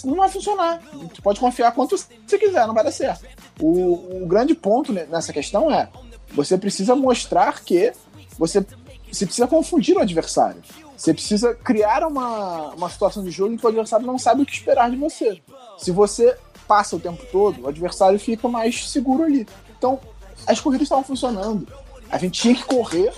[0.05, 0.81] não vai funcionar.
[0.93, 3.25] Você pode confiar quanto você quiser, não vai dar certo.
[3.59, 5.89] O, o grande ponto nessa questão é
[6.31, 7.91] você precisa mostrar que
[8.37, 8.65] você,
[9.11, 10.61] você precisa confundir o adversário.
[10.97, 14.45] Você precisa criar uma, uma situação de jogo em que o adversário não sabe o
[14.45, 15.39] que esperar de você.
[15.77, 16.35] Se você
[16.67, 19.47] passa o tempo todo, o adversário fica mais seguro ali.
[19.77, 19.99] Então,
[20.47, 21.67] as corridas estavam funcionando.
[22.09, 23.13] A gente tinha que correr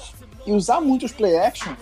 [0.46, 1.74] e usar muito os play action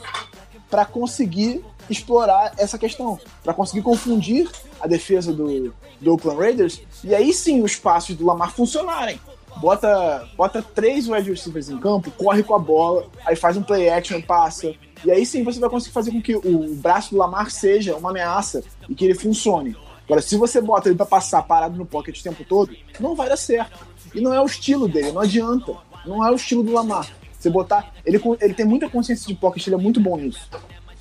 [0.70, 7.16] para conseguir explorar essa questão, para conseguir confundir a defesa do, do Oakland Raiders e
[7.16, 9.20] aí sim os passos do Lamar funcionarem
[9.58, 13.90] bota, bota três wide receivers em campo, corre com a bola, aí faz um play
[13.90, 14.74] action, passa.
[15.06, 18.10] E aí sim você vai conseguir fazer com que o braço do Lamar seja uma
[18.10, 19.76] ameaça e que ele funcione.
[20.06, 23.28] Agora, se você bota ele para passar parado no pocket o tempo todo, não vai
[23.28, 23.86] dar certo.
[24.16, 25.76] E não é o estilo dele, não adianta.
[26.06, 27.08] Não é o estilo do Lamar.
[27.38, 27.94] Você botar.
[28.06, 30.50] Ele, ele tem muita consciência de pocket, ele é muito bom nisso.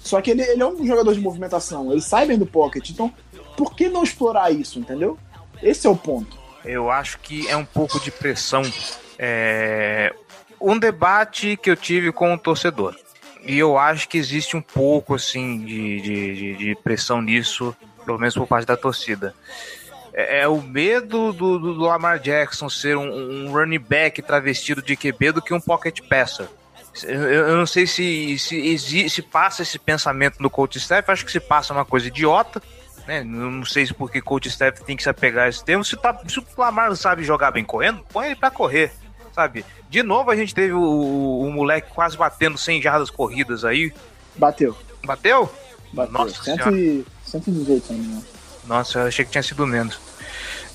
[0.01, 2.91] Só que ele, ele é um jogador de movimentação, ele sai bem do pocket.
[2.91, 3.13] Então,
[3.57, 5.19] por que não explorar isso, entendeu?
[5.63, 6.37] Esse é o ponto.
[6.65, 8.63] eu acho que é um pouco de pressão.
[9.19, 10.15] É...
[10.61, 12.97] Um debate que eu tive com o torcedor.
[13.47, 18.35] E eu acho que existe um pouco assim de, de, de pressão nisso, pelo menos
[18.35, 19.35] por parte da torcida.
[20.13, 24.97] É, é o medo do, do, Lamar Jackson ser um, um, running back travestido de
[24.97, 26.49] QB do que um pocket passer.
[27.05, 31.31] Eu, eu não sei se, se, se passa esse pensamento no coach staff, acho que
[31.31, 32.63] se passa uma coisa idiota,
[33.07, 33.23] né?
[33.23, 35.85] Não sei se porque coach staff tem que se apegar a esse termo.
[35.85, 38.91] Se, tá, se o Lamar sabe jogar bem correndo, põe ele para correr,
[39.37, 39.67] sabe?
[39.91, 43.93] De novo a gente teve o, o, o, moleque quase batendo 100 jardas corridas aí.
[44.35, 44.75] Bateu.
[45.05, 45.53] Bateu?
[45.93, 46.13] Bateu.
[46.13, 48.23] Nossa 118 né?
[48.65, 50.01] Nossa, eu achei que tinha sido menos.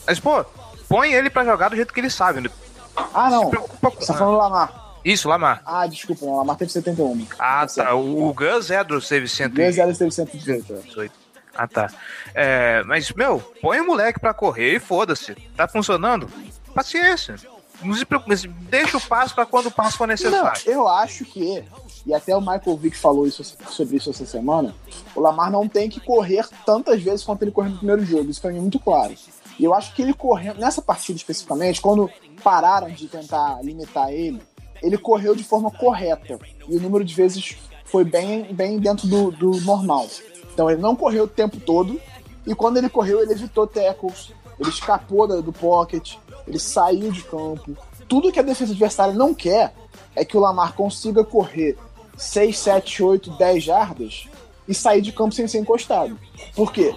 [0.05, 0.45] Mas, pô,
[0.87, 2.39] põe ele para jogar do jeito que ele sabe.
[2.39, 2.49] Né?
[2.95, 3.49] Ah, não.
[3.49, 4.93] Você tá falando Lamar.
[5.03, 5.61] Isso, Lamar.
[5.65, 6.37] Ah, desculpa, não.
[6.37, 7.27] Lamar teve 71.
[7.39, 7.85] Ah, tá.
[7.85, 7.95] tá.
[7.95, 9.67] O, o Gus Edwards teve 118.
[9.67, 11.13] Gus Edwards teve 118.
[11.55, 11.89] Ah, tá.
[12.33, 15.33] É, mas, meu, põe o moleque pra correr e foda-se.
[15.55, 16.29] Tá funcionando?
[16.73, 17.35] Paciência.
[17.83, 18.35] Não se preocupe,
[18.69, 20.61] deixa o passo para quando o passo for necessário.
[20.65, 21.63] Não, eu acho que,
[22.05, 24.75] e até o Michael Vick falou isso, sobre isso essa semana,
[25.15, 28.29] o Lamar não tem que correr tantas vezes quanto ele correu no primeiro jogo.
[28.29, 29.15] Isso pra mim é muito claro.
[29.59, 32.09] E eu acho que ele correndo, nessa partida especificamente, quando
[32.43, 34.41] pararam de tentar limitar ele,
[34.81, 36.39] ele correu de forma correta.
[36.67, 40.07] E o número de vezes foi bem, bem dentro do, do normal.
[40.53, 41.99] Então ele não correu o tempo todo.
[42.45, 46.15] E quando ele correu, ele evitou tackles, ele escapou do, do pocket,
[46.47, 47.75] ele saiu de campo.
[48.07, 49.73] Tudo que a defesa adversária não quer
[50.15, 51.77] é que o Lamar consiga correr
[52.17, 54.27] 6, 7, 8, 10 jardas
[54.67, 56.17] e sair de campo sem ser encostado.
[56.55, 56.93] Por quê?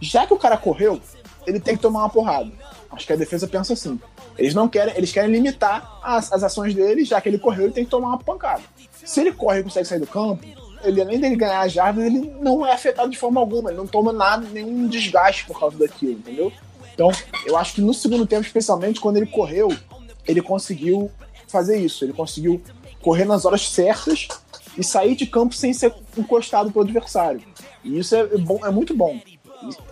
[0.00, 1.00] Já que o cara correu,
[1.46, 2.50] ele tem que tomar uma porrada.
[2.90, 4.00] Acho que a defesa pensa assim.
[4.36, 7.72] Eles não querem, eles querem limitar as, as ações dele, já que ele correu, ele
[7.72, 8.62] tem que tomar uma pancada.
[8.92, 10.44] Se ele corre e consegue sair do campo,
[10.82, 13.86] ele além dele ganhar as jardas, ele não é afetado de forma alguma, ele não
[13.86, 16.52] toma nada, nenhum desgaste por causa daquilo, entendeu?
[16.94, 17.10] Então,
[17.44, 19.68] eu acho que no segundo tempo, especialmente quando ele correu,
[20.26, 21.10] ele conseguiu
[21.48, 22.62] fazer isso, ele conseguiu
[23.02, 24.28] correr nas horas certas
[24.78, 27.42] e sair de campo sem ser encostado pelo adversário.
[27.82, 29.20] E isso é, bom, é muito bom.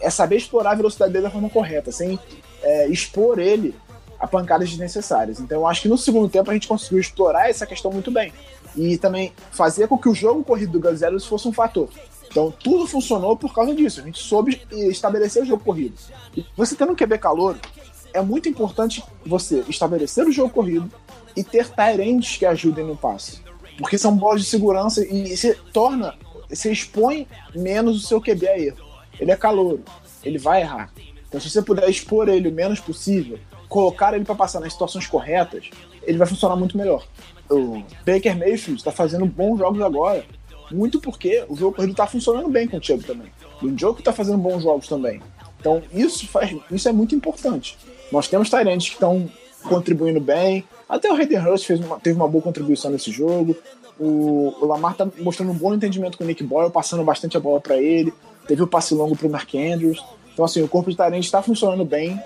[0.01, 2.19] É saber explorar a velocidade dele da forma correta, sem
[2.63, 3.75] é, expor ele
[4.19, 5.41] a pancadas desnecessárias.
[5.41, 8.33] Então eu acho que no segundo tempo a gente conseguiu explorar essa questão muito bem.
[8.77, 11.89] E também fazer com que o jogo corrido do Guns fosse um fator.
[12.33, 14.01] Então tudo funcionou por causa disso.
[14.01, 15.95] A gente soube estabelecer o jogo corrido.
[16.35, 17.59] E você tendo um QB calor,
[18.13, 20.91] é muito importante você estabelecer o jogo corrido
[21.37, 23.41] e ter Tyrands que ajudem no passe.
[23.77, 26.15] Porque são bolas de segurança e você torna,
[26.49, 28.79] você expõe menos o seu QB a erro.
[29.21, 29.81] Ele é calor,
[30.25, 30.91] ele vai errar.
[31.29, 35.07] Então se você puder expor ele o menos possível, colocar ele para passar nas situações
[35.07, 35.69] corretas,
[36.03, 37.07] ele vai funcionar muito melhor.
[37.51, 40.25] O Baker Mayfield está fazendo bons jogos agora,
[40.73, 43.33] muito porque o jogo corrido está funcionando bem com o Chubb também.
[43.61, 45.21] E o Joe está fazendo bons jogos também.
[45.61, 47.79] Então isso, faz, isso é muito importante.
[48.11, 49.29] Nós temos Tyrants que estão
[49.63, 50.65] contribuindo bem.
[50.89, 53.57] Até o Hayden Hurst fez uma, teve uma boa contribuição nesse jogo.
[53.99, 57.41] O, o Lamar está mostrando um bom entendimento com o Nick Boyle, passando bastante a
[57.41, 58.13] bola para ele.
[58.47, 60.05] Teve o passe longo para o Mark Andrews.
[60.33, 62.21] Então, assim, o corpo de Tyrants está funcionando bem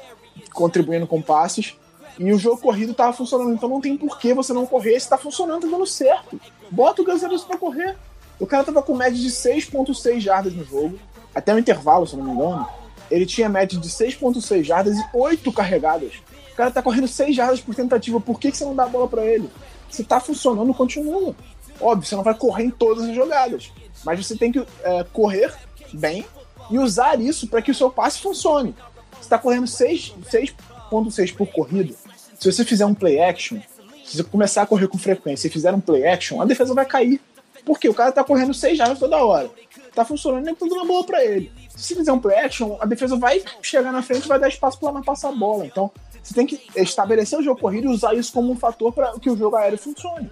[0.52, 1.74] contribuindo com passes.
[2.18, 5.08] E o jogo corrido tava funcionando, então não tem por que você não correr se
[5.08, 6.40] tá funcionando, tá dando certo.
[6.70, 7.96] Bota o Guns pra correr.
[8.38, 10.98] O cara tava com média de 6.6 jardas no jogo,
[11.34, 12.68] até o intervalo, se não me engano.
[13.10, 16.14] Ele tinha média de 6.6 jardas e 8 carregadas.
[16.52, 18.88] O cara tá correndo 6 jardas por tentativa, por que, que você não dá a
[18.88, 19.50] bola para ele?
[19.90, 21.34] Se tá funcionando, continua.
[21.80, 23.70] Óbvio, você não vai correr em todas as jogadas,
[24.04, 25.52] mas você tem que é, correr
[25.92, 26.24] bem
[26.70, 28.74] e usar isso para que o seu passe funcione
[29.20, 31.94] está correndo 6.6 por corrida.
[32.38, 33.58] Se você fizer um play action,
[34.04, 36.86] se você começar a correr com frequência e fizer um play action, a defesa vai
[36.86, 37.20] cair.
[37.66, 39.50] Porque o cara está correndo 6 jardas toda hora.
[39.94, 41.52] Tá funcionando nem tudo na boa para ele.
[41.76, 44.78] Se fizer um play action, a defesa vai chegar na frente e vai dar espaço
[44.78, 45.66] para ela passar a bola.
[45.66, 45.90] Então,
[46.22, 49.28] você tem que estabelecer o jogo corrido e usar isso como um fator para que
[49.28, 50.30] o jogo aéreo funcione.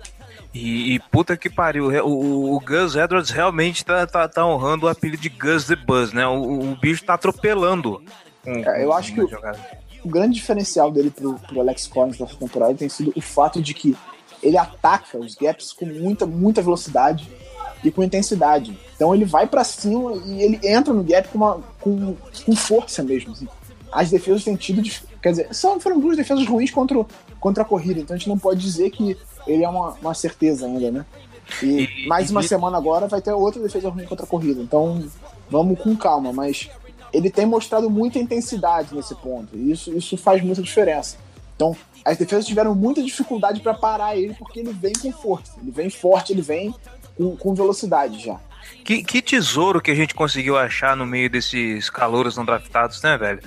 [0.55, 4.89] E, e, puta que pariu, o, o Gus Edwards realmente tá, tá, tá, honrando o
[4.89, 6.25] apelido de Gus the Buzz, né?
[6.27, 8.01] O, o bicho tá atropelando
[8.47, 9.29] é, eu acho que o,
[10.05, 13.73] o, grande diferencial dele pro, pro Alex Collins nessa temporada tem sido o fato de
[13.73, 13.97] que
[14.45, 17.29] ele ataca os gaps com muita, muita velocidade
[17.83, 18.79] e com intensidade.
[18.95, 23.03] Então ele vai para cima e ele entra no gap com, uma, com, com força
[23.03, 23.33] mesmo.
[23.33, 23.49] Assim.
[23.91, 24.83] As defesas têm tido.
[25.23, 27.05] Quer dizer, são, foram duas defesas ruins contra,
[27.41, 30.67] contra a corrida, então a gente não pode dizer que ele é uma, uma certeza
[30.67, 31.07] ainda, né?
[31.63, 32.49] E, e mais uma e...
[32.49, 34.61] semana agora vai ter outra defesa ruim contra a corrida.
[34.61, 35.03] Então
[35.51, 36.69] vamos com calma, mas
[37.13, 39.57] ele tem mostrado muita intensidade nesse ponto.
[39.57, 41.17] E isso, isso faz muita diferença.
[41.55, 45.71] Então, as defesas tiveram muita dificuldade para parar ele porque ele vem com força, ele
[45.71, 46.75] vem forte, ele vem
[47.17, 48.39] com, com velocidade já.
[48.85, 53.17] Que, que, tesouro que a gente conseguiu achar no meio desses calouros não draftados, né,
[53.17, 53.41] velho?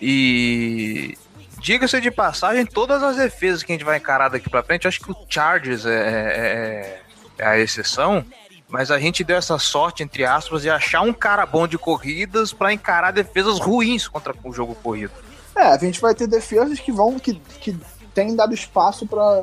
[0.00, 1.16] E
[1.62, 5.00] Diga-se de passagem, todas as defesas que a gente vai encarar daqui pra frente, acho
[5.00, 7.00] que o Chargers é, é,
[7.38, 8.24] é a exceção,
[8.68, 12.52] mas a gente deu essa sorte, entre aspas, de achar um cara bom de corridas
[12.52, 15.12] para encarar defesas ruins contra o jogo corrido.
[15.54, 17.76] É, a gente vai ter defesas que vão, que, que
[18.14, 19.42] têm dado espaço para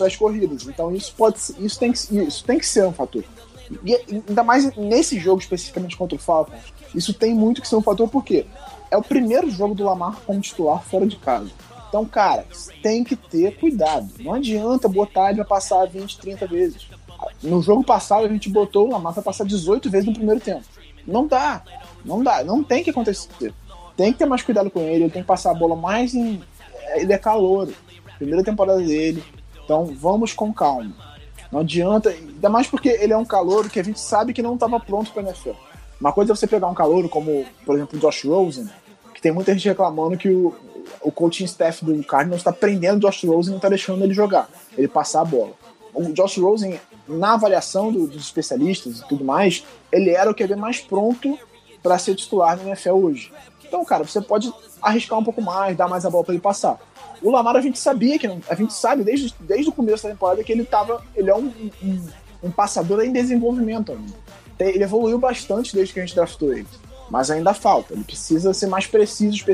[0.00, 0.66] as corridas.
[0.66, 3.24] Então isso pode isso tem, que, isso tem que ser um fator.
[3.84, 6.60] E ainda mais nesse jogo especificamente contra o Falcons,
[6.94, 8.46] isso tem muito que ser um fator porque
[8.90, 11.50] é o primeiro jogo do Lamar como titular fora de casa.
[11.88, 12.46] Então, cara,
[12.82, 14.08] tem que ter cuidado.
[14.20, 16.86] Não adianta botar ele pra passar 20, 30 vezes.
[17.42, 20.64] No jogo passado, a gente botou o Lamar pra passar 18 vezes no primeiro tempo.
[21.04, 21.62] Não dá.
[22.04, 22.44] Não dá.
[22.44, 23.52] Não tem que acontecer.
[23.96, 25.04] Tem que ter mais cuidado com ele.
[25.04, 26.40] Ele tem que passar a bola mais em.
[26.94, 27.68] Ele é calor.
[28.20, 29.24] Primeira temporada dele.
[29.64, 30.94] Então, vamos com calma.
[31.50, 32.10] Não adianta.
[32.10, 35.10] Ainda mais porque ele é um calor que a gente sabe que não estava pronto
[35.10, 35.52] pra NFL.
[35.98, 38.68] Uma coisa é você pegar um calor como, por exemplo, o Josh Rosen,
[39.14, 40.54] que tem muita gente reclamando que o,
[41.00, 44.12] o coaching staff do Cardinals está prendendo o Josh Rosen e não está deixando ele
[44.12, 45.52] jogar, ele passar a bola.
[45.94, 46.78] O Josh Rosen,
[47.08, 51.38] na avaliação do, dos especialistas e tudo mais, ele era o QB mais pronto
[51.82, 53.32] para ser titular no NFL hoje.
[53.64, 54.52] Então, cara, você pode
[54.82, 56.78] arriscar um pouco mais, dar mais a bola para ele passar.
[57.22, 60.42] O Lamar a gente sabia que a gente sabe desde, desde o começo da temporada
[60.42, 61.52] que ele tava, ele é um,
[61.82, 62.08] um,
[62.44, 63.92] um passador em desenvolvimento
[64.68, 66.66] ele evoluiu bastante desde que a gente draftou ele.
[67.10, 67.94] Mas ainda falta.
[67.94, 69.44] Ele precisa ser mais preciso,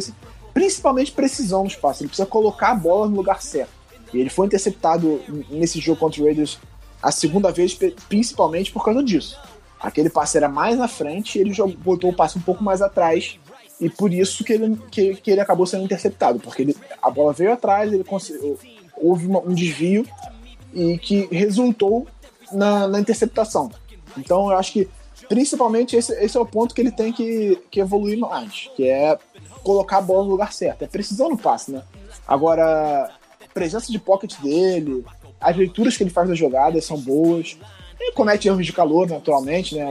[0.53, 2.03] principalmente precisão no espaço.
[2.03, 3.71] Ele precisa colocar a bola no lugar certo.
[4.13, 6.59] E ele foi interceptado nesse jogo contra o Raiders
[7.03, 9.39] a segunda vez, principalmente por causa disso.
[9.79, 13.39] Aquele passe era mais na frente ele botou o passe um pouco mais atrás.
[13.81, 16.41] E por isso que ele, que, que ele acabou sendo interceptado.
[16.41, 18.05] Porque ele, a bola veio atrás, ele
[18.97, 20.07] houve uma, um desvio
[20.73, 22.07] e que resultou
[22.53, 23.71] na, na interceptação.
[24.17, 24.89] Então eu acho que
[25.29, 29.19] principalmente esse, esse é o ponto que ele tem que, que evoluir mais, que é
[29.63, 30.83] colocar a bola no lugar certo.
[30.83, 31.83] É precisão no passe, né?
[32.27, 35.05] Agora, a presença de pocket dele,
[35.41, 37.57] as leituras que ele faz das jogadas são boas.
[37.99, 39.87] Ele comete erros de calor, naturalmente, né?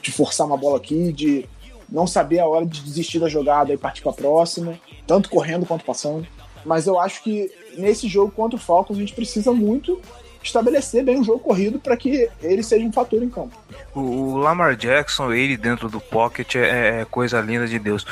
[0.00, 1.48] De forçar uma bola aqui, de
[1.88, 5.66] não saber a hora de desistir da jogada e partir para a próxima, tanto correndo
[5.66, 6.26] quanto passando.
[6.64, 10.00] Mas eu acho que nesse jogo contra o Falcons a gente precisa muito
[10.42, 13.56] estabelecer bem o jogo corrido para que ele seja um fator em campo.
[13.94, 18.06] O Lamar Jackson, ele dentro do pocket é, é, coisa linda de Deus.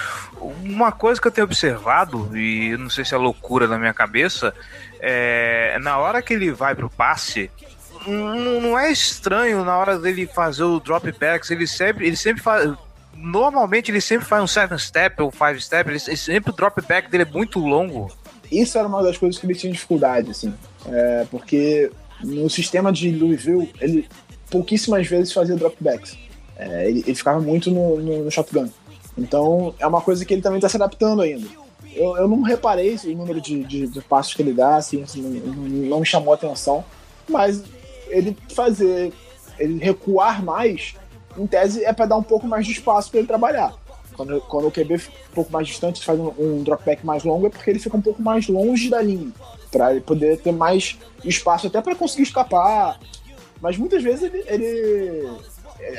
[0.62, 4.54] Uma coisa que eu tenho observado, e não sei se é loucura na minha cabeça,
[5.00, 7.50] é na hora que ele vai pro passe,
[8.06, 12.72] não é estranho na hora dele fazer o drop backs, ele sempre, ele sempre faz.
[13.16, 17.10] Normalmente ele sempre faz um seven step ou five step, ele, sempre o drop back
[17.10, 18.10] dele é muito longo.
[18.50, 20.52] Isso era uma das coisas que ele tinha dificuldade, assim.
[20.86, 21.90] É, porque
[22.22, 24.08] no sistema de Louisville, ele
[24.50, 26.16] pouquíssimas vezes fazia dropbacks.
[26.56, 28.68] É, ele, ele, ficava muito no, no, no, shotgun.
[29.16, 31.46] Então é uma coisa que ele também está se adaptando ainda.
[31.94, 35.22] Eu, eu não reparei o número de, de, de passos que ele dá, assim, assim
[35.22, 36.84] não, não, me chamou a atenção,
[37.28, 37.62] mas
[38.08, 39.12] ele fazer,
[39.58, 40.94] ele recuar mais,
[41.38, 43.74] em tese, é para dar um pouco mais de espaço para ele trabalhar.
[44.14, 47.46] Quando, quando o QB fica um pouco mais distante, faz um, um dropback mais longo,
[47.46, 49.30] é porque ele fica um pouco mais longe da linha
[49.70, 52.98] para ele poder ter mais espaço até para conseguir escapar.
[53.60, 55.28] Mas muitas vezes ele, ele,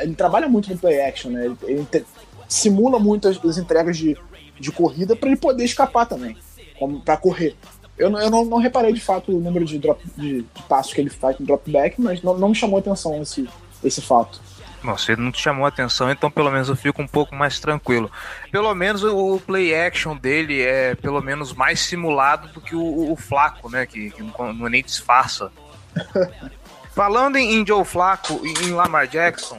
[0.02, 1.45] ele, trabalha muito no play action, né?
[1.45, 2.04] Ele, ele te,
[2.47, 4.17] simula muito as, as, entregas de,
[4.60, 6.36] de corrida para ele poder escapar também,
[7.04, 7.56] para correr.
[7.97, 10.93] Eu, não, eu não, não, reparei de fato o número de, drop, de, de passos
[10.93, 13.47] que ele faz no dropback, mas não, não me chamou atenção esse,
[13.84, 14.39] esse fato.
[14.84, 17.60] Nossa, ele não te chamou a atenção, então pelo menos eu fico um pouco mais
[17.60, 18.12] tranquilo.
[18.52, 23.16] Pelo menos o play action dele é pelo menos mais simulado do que o, o
[23.16, 23.86] Flaco, né?
[23.86, 25.52] Que, que não, não, nem disfarça.
[26.94, 29.58] Falando em, Joe Flaco e em Lamar Jackson,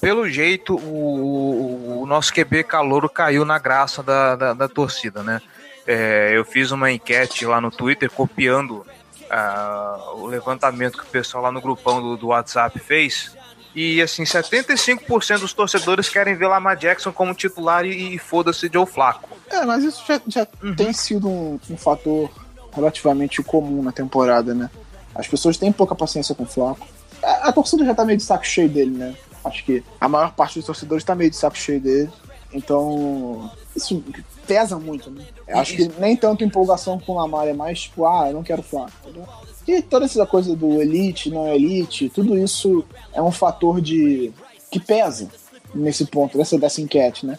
[0.00, 5.40] pelo jeito o, o, nosso QB calouro caiu na graça da, da, da torcida, né?
[5.86, 8.86] É, eu fiz uma enquete lá no Twitter copiando
[9.30, 13.34] uh, o levantamento que o pessoal lá no grupão do, do WhatsApp fez
[13.74, 18.86] e assim, 75% dos torcedores querem ver Lamar Jackson como titular e, e foda-se Joe
[18.86, 19.28] Flaco.
[19.48, 20.74] É, mas isso já, já uhum.
[20.74, 22.30] tem sido um, um, fator
[22.72, 24.70] relativamente comum na temporada, né?
[25.14, 26.86] As pessoas têm pouca paciência com o Flaco.
[27.22, 29.14] A, a, torcida já tá meio de saco cheio dele, né?
[29.44, 32.10] Acho que a maior parte dos torcedores tá meio de saco cheio dele.
[32.52, 34.02] Então, isso
[34.46, 35.24] pesa muito, né?
[35.48, 38.62] Acho que nem tanto empolgação com o Lamar, é mais tipo, ah, eu não quero
[38.62, 39.26] Flaco, entendeu?
[39.66, 44.32] E toda essa coisa do elite, não elite, tudo isso é um fator de
[44.70, 45.28] que pesa
[45.74, 47.38] nesse ponto, dessa, dessa enquete, né?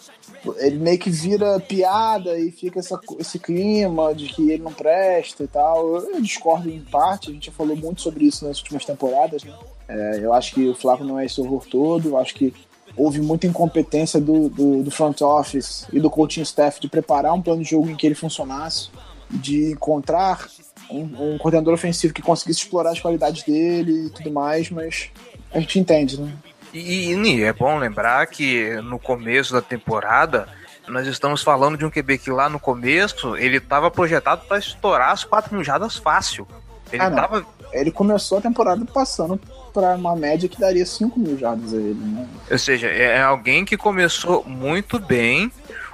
[0.56, 5.44] Ele meio que vira piada e fica essa, esse clima de que ele não presta
[5.44, 5.86] e tal.
[5.96, 9.44] Eu, eu discordo em parte, a gente já falou muito sobre isso nas últimas temporadas,
[9.44, 9.54] né?
[9.88, 12.52] É, eu acho que o Flávio não é esse horror todo, eu acho que
[12.96, 17.42] houve muita incompetência do, do, do, front office e do coaching staff de preparar um
[17.42, 18.90] plano de jogo em que ele funcionasse.
[19.30, 20.48] de encontrar
[20.92, 25.10] um, um coordenador ofensivo que conseguisse explorar as qualidades dele e tudo mais, mas
[25.52, 26.32] a gente entende, né?
[26.72, 30.48] E, e é bom lembrar que no começo da temporada
[30.88, 35.10] nós estamos falando de um QB que lá no começo ele estava projetado para estourar
[35.10, 36.46] as 4 mil jardas fácil.
[36.92, 39.40] Ele, Ah, tava, Ele começou a temporada passando
[39.72, 42.26] para uma média que daria 5 mil jardas a ele, né?
[42.50, 45.50] Ou seja, é alguém que começou muito bem.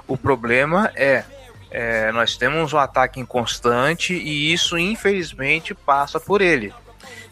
[0.07, 1.23] O problema é,
[1.71, 6.73] é, nós temos um ataque inconstante e isso infelizmente passa por ele.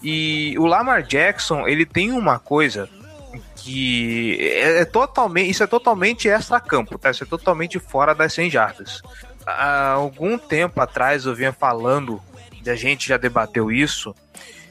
[0.01, 2.87] E o Lamar Jackson ele tem uma coisa
[3.55, 7.09] que é, é totalmente isso é totalmente extra campo, tá?
[7.09, 9.01] Isso é totalmente fora das 100 jardas.
[9.45, 12.21] Há algum tempo atrás eu vinha falando,
[12.65, 14.13] e a gente já debateu isso,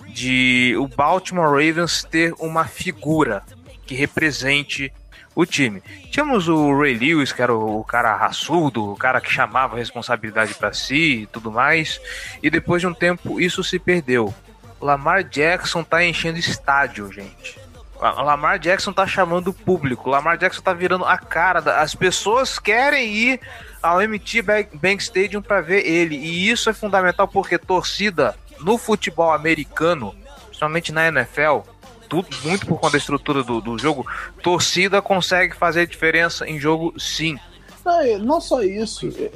[0.09, 3.43] de o Baltimore Ravens ter uma figura
[3.87, 4.93] que represente
[5.37, 5.83] o time.
[6.11, 10.55] Tínhamos o Ray Lewis, que era o cara raçudo, o cara que chamava a responsabilidade
[10.55, 12.01] para si e tudo mais,
[12.43, 14.35] e depois de um tempo isso se perdeu.
[14.81, 17.59] Lamar Jackson tá enchendo estádio, gente.
[18.01, 20.11] Lamar Jackson tá chamando o público.
[20.11, 21.61] Lamar Jackson tá virando a cara.
[21.61, 21.81] Da...
[21.81, 23.41] As pessoas querem ir
[23.83, 24.43] ao MT
[24.75, 26.15] Bank Stadium para ver ele.
[26.15, 30.15] E isso é fundamental porque torcida no futebol americano,
[30.47, 31.61] principalmente na NFL,
[32.09, 34.07] tudo muito por conta da estrutura do, do jogo,
[34.43, 37.39] torcida consegue fazer diferença em jogo sim.
[37.85, 39.07] Não, e não só isso.
[39.09, 39.31] é,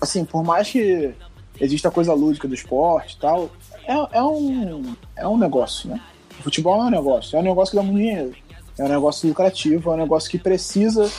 [0.00, 1.12] Assim, por mais que
[1.60, 3.50] exista a coisa lúdica do esporte e tal,
[3.86, 6.00] é, é, um, é um negócio, né?
[6.38, 8.34] O futebol é um negócio, é um negócio que dá muito dinheiro.
[8.78, 11.10] É um negócio lucrativo, é um negócio que precisa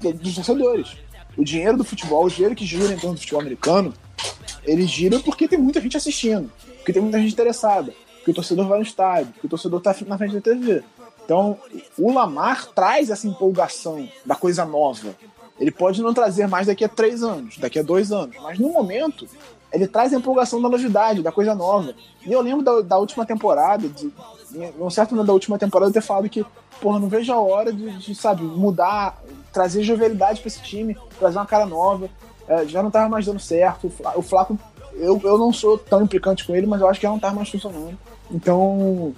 [0.00, 0.96] dos torcedores.
[1.36, 3.92] O dinheiro do futebol, o dinheiro que gira em torno do futebol americano,
[4.64, 7.92] ele gira porque tem muita gente assistindo, porque tem muita gente interessada,
[8.22, 10.82] porque o torcedor vai no estádio, porque o torcedor tá na frente da TV.
[11.24, 11.58] Então,
[11.98, 15.14] o Lamar traz essa empolgação da coisa nova.
[15.58, 18.68] Ele pode não trazer mais daqui a três anos, daqui a dois anos, mas no
[18.70, 19.28] momento
[19.72, 21.94] ele traz a empolgação da novidade, da coisa nova.
[22.26, 24.12] E eu lembro da, da última temporada, de,
[24.78, 26.44] um certo momento da última temporada, eu ter falado que,
[26.80, 29.20] porra, não vejo a hora de, de, sabe, mudar,
[29.52, 32.08] trazer jovialidade pra esse time, trazer uma cara nova.
[32.48, 33.86] É, já não tava mais dando certo.
[33.86, 34.58] O Fla- O Flaco,
[34.94, 37.36] eu, eu não sou tão implicante com ele, mas eu acho que já não tava
[37.36, 37.96] mais funcionando.
[38.32, 39.14] Então,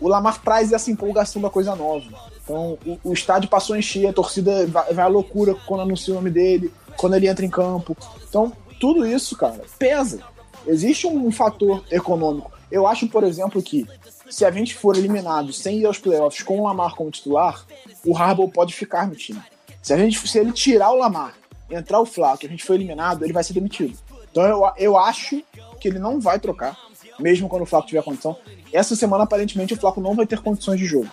[0.00, 2.06] o Lamar traz essa empolgação da coisa nova.
[2.44, 6.12] Então, o, o estádio passou a encher, a torcida vai, vai à loucura quando anuncia
[6.12, 7.96] o nome dele, quando ele entra em campo.
[8.28, 10.20] Então, tudo isso, cara, pesa.
[10.66, 12.50] Existe um fator econômico.
[12.70, 13.86] Eu acho, por exemplo, que
[14.28, 17.64] se a gente for eliminado sem ir aos playoffs com o Lamar como titular,
[18.04, 19.40] o Harbaugh pode ficar no time.
[19.82, 21.34] Se, a gente, se ele tirar o Lamar,
[21.70, 23.96] entrar o Flaco e a gente for eliminado, ele vai ser demitido.
[24.30, 25.42] Então eu, eu acho
[25.80, 26.76] que ele não vai trocar,
[27.18, 28.36] mesmo quando o Flaco tiver condição.
[28.72, 31.08] Essa semana, aparentemente, o Flaco não vai ter condições de jogo.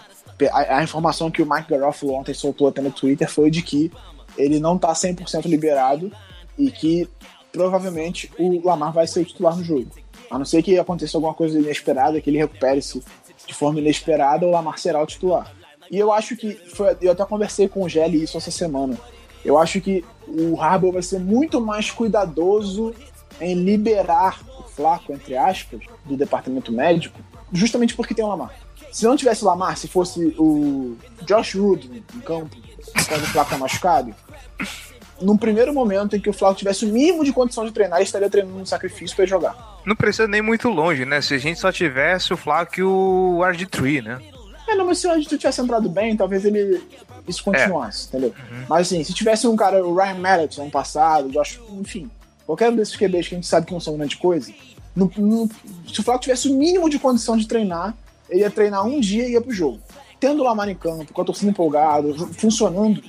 [0.51, 3.91] A, a informação que o Mike Garofalo ontem soltou até no Twitter foi de que
[4.38, 6.12] ele não tá 100% liberado
[6.58, 7.10] e que
[7.51, 9.88] provavelmente o Lamar vai ser o titular no jogo.
[10.30, 13.01] A não ser que aconteça alguma coisa inesperada, que ele recupere-se
[13.47, 15.53] de forma inesperada, o Lamar será o titular.
[15.89, 18.97] E eu acho que, foi, eu até conversei com o Gelli isso essa semana,
[19.43, 22.93] eu acho que o Harbaugh vai ser muito mais cuidadoso
[23.39, 24.43] em liberar
[24.76, 27.19] Flaco, entre aspas, do departamento médico,
[27.51, 28.53] justamente porque tem o Lamar.
[28.91, 32.55] Se não tivesse o Lamar, se fosse o Josh Wood em campo,
[32.95, 34.13] o Flaco tá machucado,
[35.21, 38.05] num primeiro momento em que o Flaco tivesse o mínimo de condição de treinar, ele
[38.05, 39.80] estaria treinando um sacrifício para jogar.
[39.86, 41.21] Não precisa nem muito longe, né?
[41.21, 44.19] Se a gente só tivesse o Flaco e o RG3, né?
[44.67, 46.82] É, não, mas se o Andy tivesse entrado bem, talvez ele
[47.28, 48.34] isso continuasse, entendeu?
[48.67, 52.09] Mas assim, se tivesse um cara, o Ryan Mallett ano passado, o Josh, enfim,
[52.46, 54.52] qualquer um desses QBs que a gente sabe que não são grande coisa,
[54.96, 55.50] no- no-
[55.91, 57.96] se o Flaco tivesse o mínimo de condição de treinar,
[58.30, 59.80] ele ia treinar um dia e ia pro jogo.
[60.20, 63.02] Tendo o Lamar em campo, com a torcida empolgada, funcionando,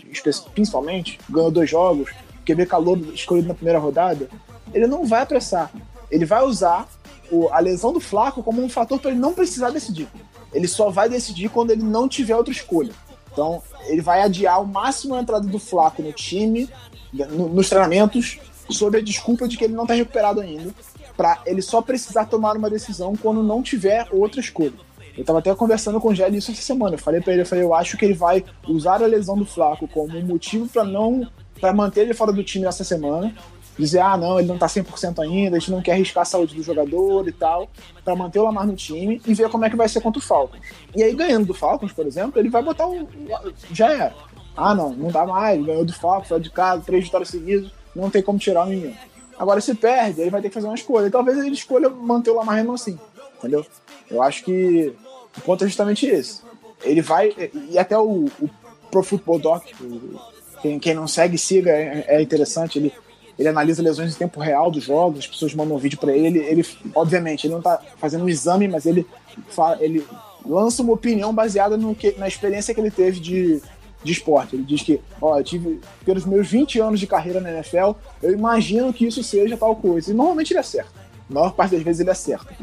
[0.55, 2.11] principalmente, ganhou dois jogos,
[2.45, 4.28] QB calor escolhido na primeira rodada,
[4.74, 5.70] ele não vai apressar.
[6.11, 6.89] Ele vai usar
[7.30, 10.09] o- a lesão do Flaco como um fator para ele não precisar decidir.
[10.53, 12.93] Ele só vai decidir quando ele não tiver outra escolha.
[13.32, 16.68] Então, ele vai adiar ao máximo a entrada do Flaco no time,
[17.12, 18.39] no- nos treinamentos,
[18.70, 20.74] sob a desculpa de que ele não está recuperado ainda,
[21.16, 24.86] para ele só precisar tomar uma decisão quando não tiver outra escolha.
[25.16, 26.94] Eu tava até conversando com o Gelli isso essa semana.
[26.94, 29.46] Eu falei para ele, eu falei, eu acho que ele vai usar a lesão do
[29.46, 31.26] Flaco como motivo para não
[31.58, 33.34] para manter ele fora do time nessa semana.
[33.78, 36.54] Dizer, ah, não, ele não tá 100% ainda, a gente não quer arriscar a saúde
[36.54, 37.68] do jogador e tal,
[38.02, 40.22] para manter o Lamar no time e ver como é que vai ser contra o
[40.22, 40.62] Falcons.
[40.94, 43.06] E aí, ganhando do Falcons, por exemplo, ele vai botar um.
[43.70, 44.14] Já era.
[44.56, 47.70] Ah, não, não dá mais, ganhou do Falcons, foi de casa, três vitórias seguidas,
[48.03, 48.94] não tem como tirar o menino.
[49.38, 51.11] Agora, se perde, ele vai ter que fazer uma escolha.
[51.11, 52.99] Talvez ele escolha manter o Lamar mesmo assim,
[53.38, 53.64] entendeu?
[54.11, 54.92] Eu acho que
[55.36, 56.40] o ponto é justamente esse.
[56.82, 57.34] Ele vai.
[57.70, 58.51] E até o, o
[58.90, 59.64] Pro Football Doc,
[60.62, 62.78] quem, quem não segue, siga, é, é interessante.
[62.78, 62.92] Ele
[63.38, 66.38] ele analisa lesões em tempo real dos jogos, as pessoas mandam um vídeo para ele,
[66.38, 69.07] ele, obviamente, ele não tá fazendo um exame, mas ele,
[69.78, 70.07] ele
[70.44, 73.62] lança uma opinião baseada no que, na experiência que ele teve de,
[74.07, 74.57] de esporte.
[74.57, 77.92] Ele diz que, ó, eu tive, pelos meus 20 anos de carreira na NFL,
[78.22, 80.11] eu imagino que isso seja tal coisa.
[80.11, 80.92] E normalmente ele acerta.
[81.28, 82.54] A maior parte das vezes ele acerta.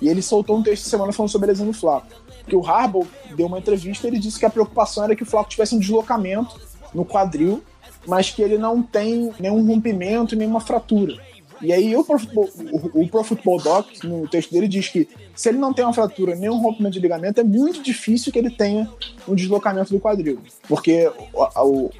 [0.00, 2.06] E ele soltou um texto de semana falando sobre a lesão do Flaco.
[2.46, 5.26] Que o Harbaugh deu uma entrevista e ele disse que a preocupação era que o
[5.26, 6.60] Flaco tivesse um deslocamento
[6.94, 7.62] no quadril,
[8.06, 11.16] mas que ele não tem nenhum rompimento, nenhuma fratura.
[11.62, 15.08] E aí o Pro Football, o, o Pro Football Doc, no texto dele, diz que
[15.34, 18.38] se ele não tem uma fratura nem um rompimento de ligamento, é muito difícil que
[18.38, 18.88] ele tenha
[19.28, 20.38] um deslocamento do quadril.
[20.68, 21.90] Porque o, o,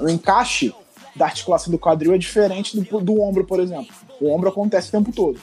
[0.00, 0.74] o encaixe
[1.14, 3.94] da articulação do quadril é diferente do, do ombro, por exemplo.
[4.20, 5.40] O ombro acontece o tempo todo.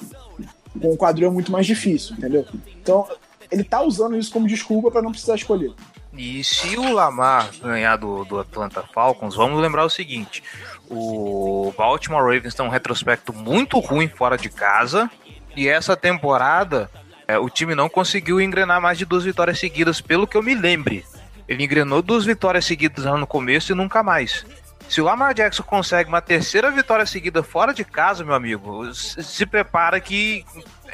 [0.80, 2.46] Com o quadril é muito mais difícil, entendeu?
[2.82, 3.08] Então,
[3.50, 5.74] ele tá usando isso como desculpa para não precisar escolher.
[6.18, 10.44] E se o Lamar ganhar do, do Atlanta Falcons, vamos lembrar o seguinte:
[10.90, 15.10] o Baltimore Ravens tem um retrospecto muito ruim fora de casa.
[15.56, 16.90] E essa temporada,
[17.28, 20.54] é, o time não conseguiu engrenar mais de duas vitórias seguidas, pelo que eu me
[20.54, 21.04] lembre.
[21.48, 24.46] Ele engrenou duas vitórias seguidas lá no começo e nunca mais.
[24.88, 29.46] Se o Lamar Jackson consegue uma terceira vitória seguida fora de casa, meu amigo, se
[29.46, 30.46] prepara que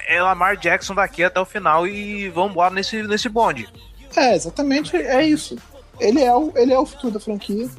[0.07, 3.67] é Lamar Jackson daqui até o final e vamos embora nesse, nesse bonde.
[4.15, 5.57] É, exatamente, é isso.
[5.99, 7.69] Ele é o, ele é o futuro da franquia.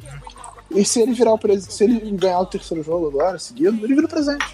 [0.71, 3.93] E se ele virar o presente, se ele ganhar o terceiro jogo agora, seguido, ele
[3.93, 4.45] vira o presente.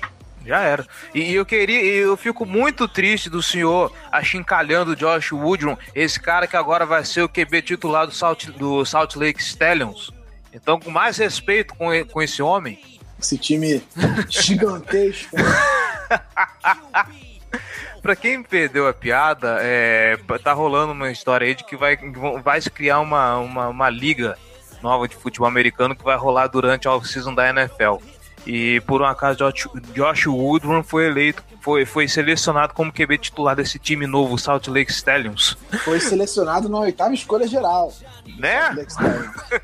[0.46, 0.86] Já era.
[1.14, 6.48] E eu queria, eu fico muito triste do senhor achincalhando o Josh Woodrum, esse cara
[6.48, 10.12] que agora vai ser o QB titular do Salt, do Salt Lake Stallions.
[10.54, 12.80] Então, com mais respeito com, com esse homem.
[13.20, 13.84] Esse time
[14.30, 15.38] gigantesco.
[18.02, 21.98] pra quem perdeu a piada, é, tá rolando uma história aí de que vai,
[22.44, 24.38] vai se criar uma, uma, uma liga
[24.82, 27.98] nova de futebol americano que vai rolar durante a off-season da NFL.
[28.46, 33.56] E por um acaso, Josh, Josh Woodrum foi eleito, foi, foi selecionado como QB titular
[33.56, 35.58] desse time novo, Salt Lake Stallions.
[35.84, 37.94] Foi selecionado na oitava escolha geral.
[38.40, 38.76] Né?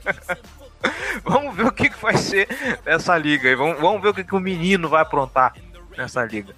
[1.25, 2.47] vamos ver o que, que vai ser
[2.85, 3.55] essa liga aí.
[3.55, 5.55] Vamos, vamos ver o que, que o menino vai aprontar
[5.97, 6.55] nessa liga.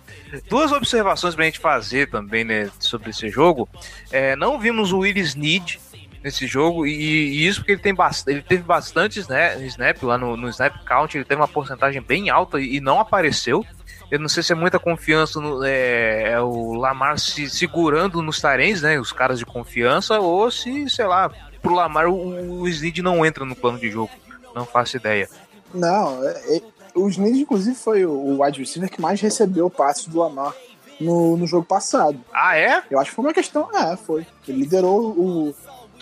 [0.50, 3.70] Duas observações pra gente fazer também né, sobre esse jogo.
[4.12, 5.80] É, não vimos o Willis Need
[6.24, 7.96] nesse jogo, e, e, isso porque ele, tem
[8.28, 12.30] ele teve bastante snap, snap lá no, no Snap Count, ele teve uma porcentagem bem
[12.30, 13.66] alta e, e não apareceu.
[14.12, 18.42] Eu não sei se é muita confiança no é, é o Lamar se segurando nos
[18.42, 19.00] tarens, né?
[19.00, 21.30] Os caras de confiança, ou se, sei lá,
[21.62, 24.12] pro Lamar o, o Snead não entra no plano de jogo.
[24.56, 25.30] Não faço ideia.
[25.74, 26.62] Não, é, é,
[26.96, 30.56] o Snead, inclusive, foi o wide receiver que mais recebeu passes do Lamar
[31.00, 32.20] no, no jogo passado.
[32.34, 32.84] Ah, é?
[32.90, 33.70] Eu acho que foi uma questão.
[33.74, 34.26] É, foi.
[34.48, 35.56] Ele liderou o.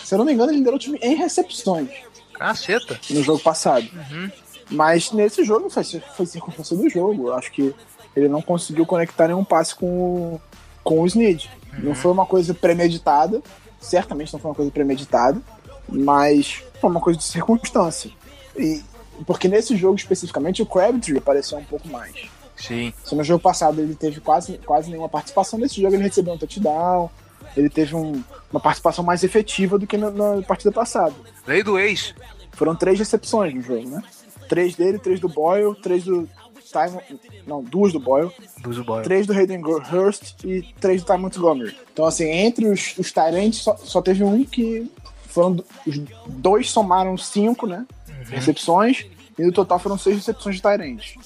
[0.03, 1.89] Se eu não me engano, ele liderou o time em recepções.
[2.33, 2.99] Caceta.
[3.09, 3.87] No jogo passado.
[3.93, 4.31] Uhum.
[4.69, 7.29] Mas nesse jogo foi, foi circunstância do jogo.
[7.29, 7.73] Eu acho que
[8.15, 10.41] ele não conseguiu conectar nenhum passe com o,
[10.83, 11.49] com o Snead.
[11.73, 11.85] Uhum.
[11.85, 13.41] Não foi uma coisa premeditada.
[13.79, 15.41] Certamente não foi uma coisa premeditada.
[15.89, 18.11] Mas foi uma coisa de circunstância.
[18.55, 18.83] E,
[19.25, 22.13] porque nesse jogo especificamente o Crabtree apareceu um pouco mais.
[22.55, 22.91] Sim.
[23.03, 26.37] Se no jogo passado ele teve quase, quase nenhuma participação, nesse jogo ele recebeu um
[26.37, 27.09] touchdown,
[27.57, 31.13] ele teve um, uma participação mais efetiva do que na, na, partida passada.
[31.45, 32.13] Lei do ex.
[32.53, 34.03] Foram três recepções no jogo, né?
[34.47, 36.29] Três dele, três do Boyle, três do
[36.67, 37.01] Time,
[37.45, 39.03] não, duas do Boyle, duas do Boyle.
[39.03, 41.75] três do Hayden Hurst e três do Ty Montgomery.
[41.93, 44.91] Então, assim, entre os, os Tyrants, só, só teve um que
[45.25, 47.85] foram os dois somaram cinco, né?
[48.07, 48.15] Uhum.
[48.25, 49.05] Recepções,
[49.37, 51.19] e no total foram seis recepções de Tyrande.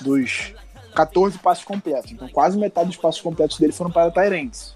[0.00, 0.54] Dos
[0.94, 2.12] 14 passos completos.
[2.12, 4.75] Então quase metade dos passos completos dele foram para Tyrants.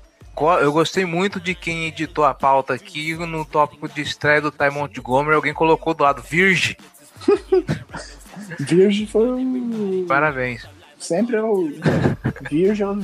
[0.63, 4.71] Eu gostei muito de quem editou a pauta aqui no tópico de estreia do Ty
[4.71, 5.37] Montgomery.
[5.37, 6.77] Alguém colocou do lado Virgem.
[8.59, 10.07] Virgem foi o.
[10.09, 10.67] Parabéns.
[10.99, 11.71] Sempre é o.
[12.51, 12.99] Virgem é o.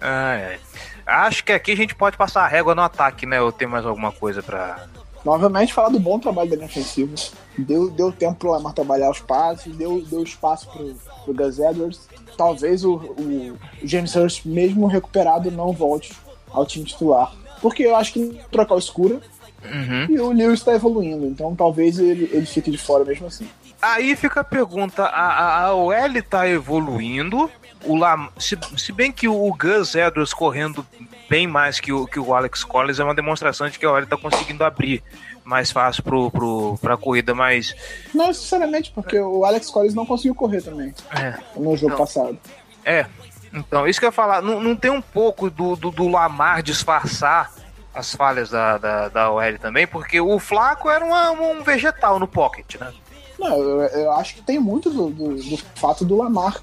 [0.00, 0.58] Ah, é.
[1.04, 3.40] Acho que aqui a gente pode passar a régua no ataque, né?
[3.40, 4.86] Ou tem mais alguma coisa para
[5.24, 7.14] Novamente, falar do bom trabalho da linha ofensiva.
[7.58, 12.08] Deu, deu tempo pro Lamar trabalhar os passes, deu, deu espaço pro, pro Gus Edwards.
[12.40, 16.14] Talvez o, o James Hurst, mesmo recuperado, não volte
[16.50, 17.30] ao time titular.
[17.60, 19.20] Porque eu acho que trocar o escura
[19.62, 20.06] uhum.
[20.08, 21.26] e o Lewis está evoluindo.
[21.26, 23.46] Então talvez ele, ele fique de fora mesmo assim.
[23.82, 27.50] Aí fica a pergunta: a, a OL tá evoluindo,
[27.84, 30.86] o Lam, se, se bem que o Gus Edwards correndo
[31.28, 34.06] bem mais que o, que o Alex Collins é uma demonstração de que a OL
[34.06, 35.02] tá conseguindo abrir
[35.44, 37.74] mais fácil pro, pro, pra corrida, mas.
[38.14, 41.38] Não necessariamente, porque o Alex Collins não conseguiu correr também é.
[41.56, 42.38] no jogo então, passado.
[42.84, 43.06] É,
[43.52, 46.62] então, isso que eu ia falar, não, não tem um pouco do, do, do Lamar
[46.62, 47.52] disfarçar
[47.92, 52.28] as falhas da, da, da OL também, porque o Flaco era uma, um vegetal no
[52.28, 52.92] pocket, né?
[53.40, 56.62] Não, eu, eu acho que tem muito do, do, do, fato do Lamar,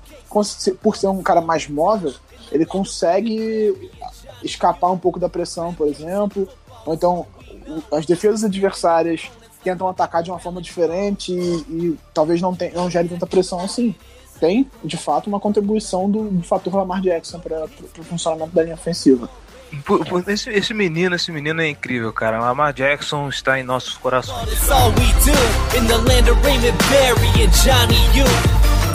[0.80, 2.14] por ser um cara mais móvel,
[2.52, 3.92] ele consegue
[4.44, 6.48] escapar um pouco da pressão, por exemplo,
[6.86, 7.26] ou então
[7.92, 9.32] as defesas adversárias
[9.64, 13.60] tentam atacar de uma forma diferente e, e talvez não, tenha, não gere tanta pressão
[13.60, 13.96] assim.
[14.40, 17.66] Tem, de fato, uma contribuição do, do fator Lamar Jackson para
[17.98, 19.28] o funcionamento da linha ofensiva.
[20.28, 22.40] Esse, esse, menino, esse menino é incrível, cara.
[22.40, 24.50] Lamar Jackson está em nossos corações.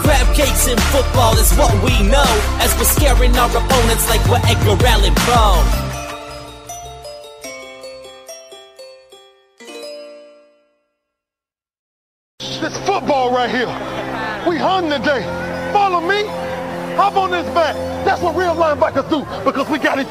[0.03, 2.27] Crab cakes in football is what we know
[2.59, 5.63] As we're scaring our opponents like we're Edgar Allan Poe
[12.41, 13.69] This football right here
[14.45, 15.23] We hung today
[15.73, 16.27] Follow me
[16.97, 17.75] Hop on this back.
[18.05, 19.52] That's what real linebackers do because we got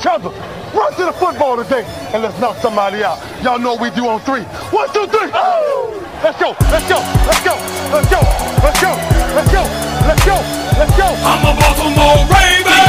[0.01, 0.29] each other.
[0.73, 3.19] Run to the football today and let's knock somebody out.
[3.43, 4.41] Y'all know we do on three.
[4.73, 5.29] One, two, three.
[5.33, 5.97] Oh!
[6.23, 7.55] Let's go, let's go, let's go,
[7.91, 8.21] let's go,
[8.61, 8.91] let's go,
[9.33, 9.63] let's go,
[10.05, 10.37] let's go,
[10.77, 11.07] let's go.
[11.25, 12.81] I'm a Baltimore Raven.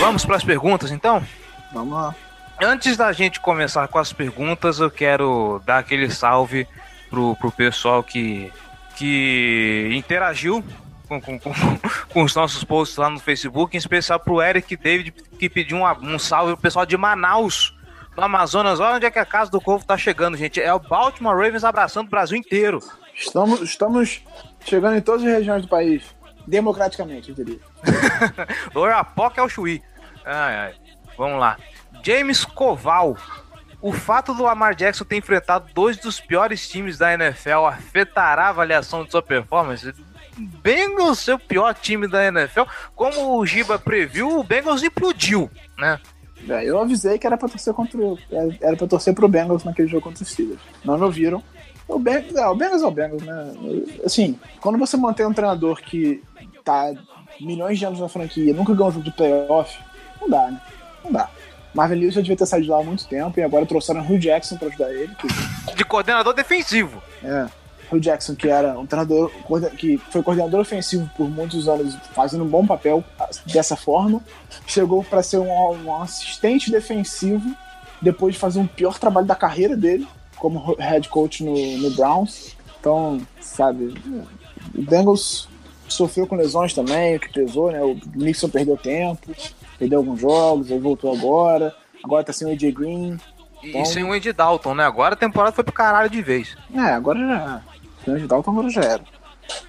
[0.00, 1.22] Vamos para as perguntas então?
[1.72, 2.14] Vamos lá.
[2.60, 6.66] Antes da gente começar com as perguntas, eu quero dar aquele salve
[7.08, 8.52] pro, pro pessoal que,
[8.96, 10.64] que interagiu
[11.20, 11.52] com, com, com,
[12.12, 15.86] com, os nossos posts lá no Facebook, em especial pro Eric David, que pediu um,
[16.02, 17.76] um salve pro pessoal de Manaus,
[18.16, 18.80] no Amazonas.
[18.80, 20.60] Olha onde é que a Casa do Corvo tá chegando, gente.
[20.60, 22.80] É o Baltimore Ravens abraçando o Brasil inteiro.
[23.14, 24.22] Estamos, estamos
[24.64, 26.02] chegando em todas as regiões do país.
[26.46, 27.60] Democraticamente, eu diria.
[28.72, 29.82] do Oiapoque ao Chuí.
[30.24, 30.74] Ai, ai.
[31.16, 31.56] Vamos lá.
[32.02, 33.16] James Koval
[33.82, 38.48] o fato do Lamar Jackson ter enfrentado dois dos piores times da NFL afetará a
[38.50, 39.92] avaliação de sua performance?
[40.62, 42.62] Bengals ser o pior time da NFL,
[42.94, 45.98] como o Giba previu, o Bengals implodiu, né?
[46.48, 48.00] É, eu avisei que era pra torcer contra
[48.60, 50.60] era pra torcer pro Bengals naquele jogo contra os Steelers.
[50.84, 51.42] Não me ouviram.
[51.86, 53.52] O Bengals, é, o Bengals é o Bengals, né?
[54.04, 56.22] Assim, quando você mantém um treinador que
[56.64, 56.92] tá
[57.40, 59.78] milhões de anos na franquia, nunca ganhou um jogo de playoff,
[60.20, 60.60] não dá, né?
[61.04, 61.28] Não dá.
[61.74, 64.04] Marvin Lewis já devia ter saído de lá há muito tempo e agora trouxeram o
[64.04, 65.14] Hugh Jackson para ajudar ele.
[65.14, 65.74] Que...
[65.74, 67.02] De coordenador defensivo.
[67.22, 67.46] É.
[67.92, 69.30] Hugh Jackson, que era um treinador
[69.76, 73.04] que foi coordenador ofensivo por muitos anos, fazendo um bom papel
[73.46, 74.20] dessa forma,
[74.66, 75.50] chegou para ser um,
[75.84, 77.54] um, assistente defensivo
[78.00, 82.56] depois de fazer um pior trabalho da carreira dele como head coach no, no Browns.
[82.80, 83.94] Então, sabe,
[84.74, 85.48] o Bengals
[85.88, 87.80] sofreu com lesões também, o que pesou, né?
[87.80, 89.30] O Nixon perdeu tempo
[89.82, 91.74] perdeu alguns jogos, aí voltou agora.
[92.04, 93.18] Agora tá sem o AJ Green.
[93.62, 93.82] Então...
[93.82, 94.84] E sem o Andy Dalton, né?
[94.84, 96.56] Agora a temporada foi pro caralho de vez.
[96.72, 97.62] É, agora já.
[98.04, 99.04] Sem o Andy Dalton agora já era.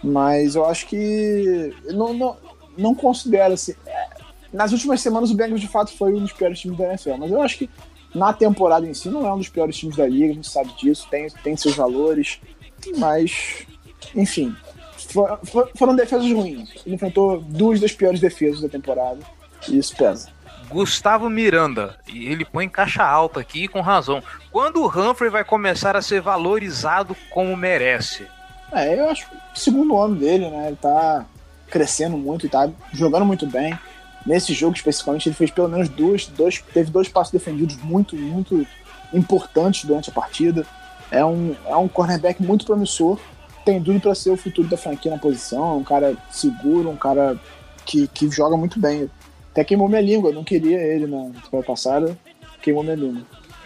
[0.03, 1.73] Mas eu acho que.
[1.87, 2.37] Não, não,
[2.77, 3.73] não considero assim.
[3.85, 4.07] É,
[4.51, 7.17] nas últimas semanas o Bengals de fato foi um dos piores times da NFL.
[7.17, 7.69] Mas eu acho que
[8.13, 10.71] na temporada em si não é um dos piores times da liga, a gente sabe
[10.77, 12.39] disso, tem, tem seus valores.
[12.97, 13.65] Mas,
[14.15, 14.55] enfim,
[15.09, 16.69] for, for, foram defesas ruins.
[16.85, 19.19] Ele enfrentou duas das piores defesas da temporada.
[19.67, 20.29] Isso pesa.
[20.73, 24.21] Gustavo Miranda, e ele põe caixa alta aqui com razão.
[24.51, 28.27] Quando o Humphrey vai começar a ser valorizado como merece?
[28.71, 30.67] É, eu acho que segundo ano dele, né?
[30.67, 31.25] Ele tá
[31.69, 33.77] crescendo muito e tá jogando muito bem.
[34.25, 38.65] Nesse jogo especificamente, ele fez pelo menos dois, dois teve dois passos defendidos muito, muito
[39.13, 40.65] importantes durante a partida.
[41.11, 43.19] É um, é um cornerback muito promissor.
[43.63, 45.77] Tem tudo para ser o futuro da franquia na posição.
[45.77, 47.39] Um cara seguro, um cara
[47.85, 49.09] que, que joga muito bem.
[49.53, 52.17] Até queimou minha língua, eu não queria ele na temporada passada,
[52.59, 53.21] queimou minha língua.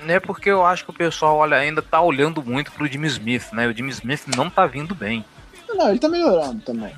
[0.06, 3.54] É porque eu acho que o pessoal olha, ainda tá olhando muito pro Jimmy Smith,
[3.54, 3.68] né?
[3.68, 5.24] O Jimmy Smith não tá vindo bem.
[5.70, 6.94] Não, ele tá melhorando também.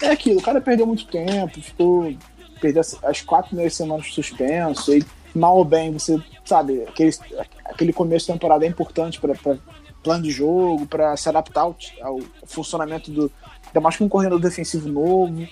[0.00, 2.14] É aquilo, o cara perdeu muito tempo, ficou.
[2.60, 5.04] Perdeu as quatro primeiras semanas suspenso, e
[5.34, 7.12] mal ou bem, você sabe, aquele,
[7.66, 9.34] aquele começo de temporada é importante para
[10.02, 13.30] plano de jogo, para se adaptar ao, ao funcionamento do.
[13.66, 15.46] Ainda mais com um corredor defensivo novo.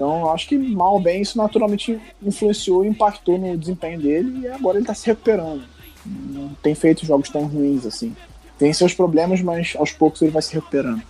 [0.00, 4.48] Então, acho que mal ou bem isso naturalmente influenciou e impactou no desempenho dele e
[4.48, 5.62] agora ele está se recuperando.
[6.06, 8.16] Não tem feito jogos tão ruins assim.
[8.58, 11.02] Tem seus problemas, mas aos poucos ele vai se recuperando.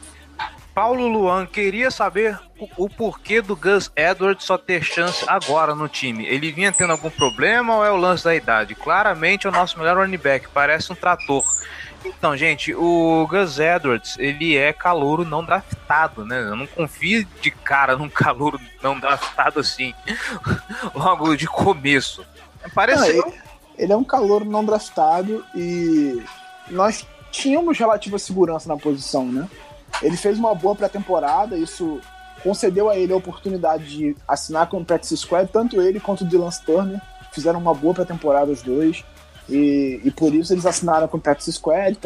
[0.74, 5.86] Paulo Luan queria saber o, o, porquê do Gus Edwards só ter chance agora no
[5.86, 6.26] time.
[6.26, 8.74] Ele vinha tendo algum problema ou é o lance da idade?
[8.74, 11.44] Claramente é o nosso melhor running back, parece um trator.
[12.04, 16.40] Então, gente, o Gus Edwards, ele é calouro não draftado, né?
[16.40, 19.94] Eu não confio de cara num calouro não draftado assim,
[20.94, 22.24] logo de começo.
[22.74, 23.10] Parece.
[23.10, 23.22] ele,
[23.76, 26.22] ele é um calouro não draftado e
[26.70, 29.48] nós tínhamos relativa segurança na posição, né?
[30.02, 32.00] Ele fez uma boa pré-temporada, isso
[32.42, 36.26] concedeu a ele a oportunidade de assinar com o Practice Squad, tanto ele quanto o
[36.26, 37.00] Dylan Turner
[37.32, 39.04] fizeram uma boa pré-temporada os dois.
[39.50, 41.98] E, e, por isso eles assinaram com o Practice Squad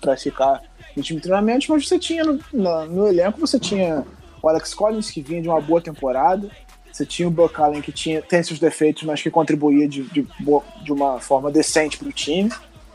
[0.00, 0.62] para ficar
[0.96, 4.04] no time de treinamento, mas você tinha no, no, no, elenco, você tinha
[4.40, 6.48] o Alex Collins, que vinha de uma boa temporada,
[6.92, 10.26] você tinha o Buck Allen, que tinha, tem seus defeitos, mas que contribuía de, de,
[10.84, 12.50] de uma forma decente para o time.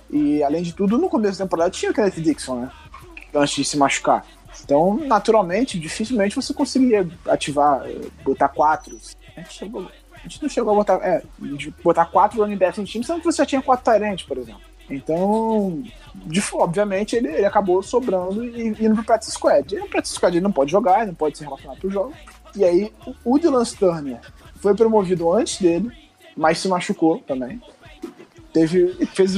[0.10, 2.72] E além de tudo, no começo da temporada tinha o Kenneth Dixon, né?
[3.34, 4.26] Antes de se machucar.
[4.64, 8.98] Então, naturalmente, dificilmente você conseguiria ativar, eh, botar quatro.
[9.50, 9.90] Chegou,
[10.28, 11.24] a gente não chegou a botar, é,
[11.84, 14.62] botar quatro running backs no time, sendo que você já tinha quatro Tyrants, por exemplo.
[14.90, 15.84] Então,
[16.16, 19.74] de, obviamente, ele, ele acabou sobrando e indo pro practice squad.
[19.74, 22.14] E no practice squad ele não pode jogar, ele não pode se relacionar pro jogo.
[22.56, 24.20] E aí, o Dylan Turner
[24.60, 25.92] foi promovido antes dele,
[26.36, 27.62] mas se machucou também.
[28.54, 29.34] Teve, fez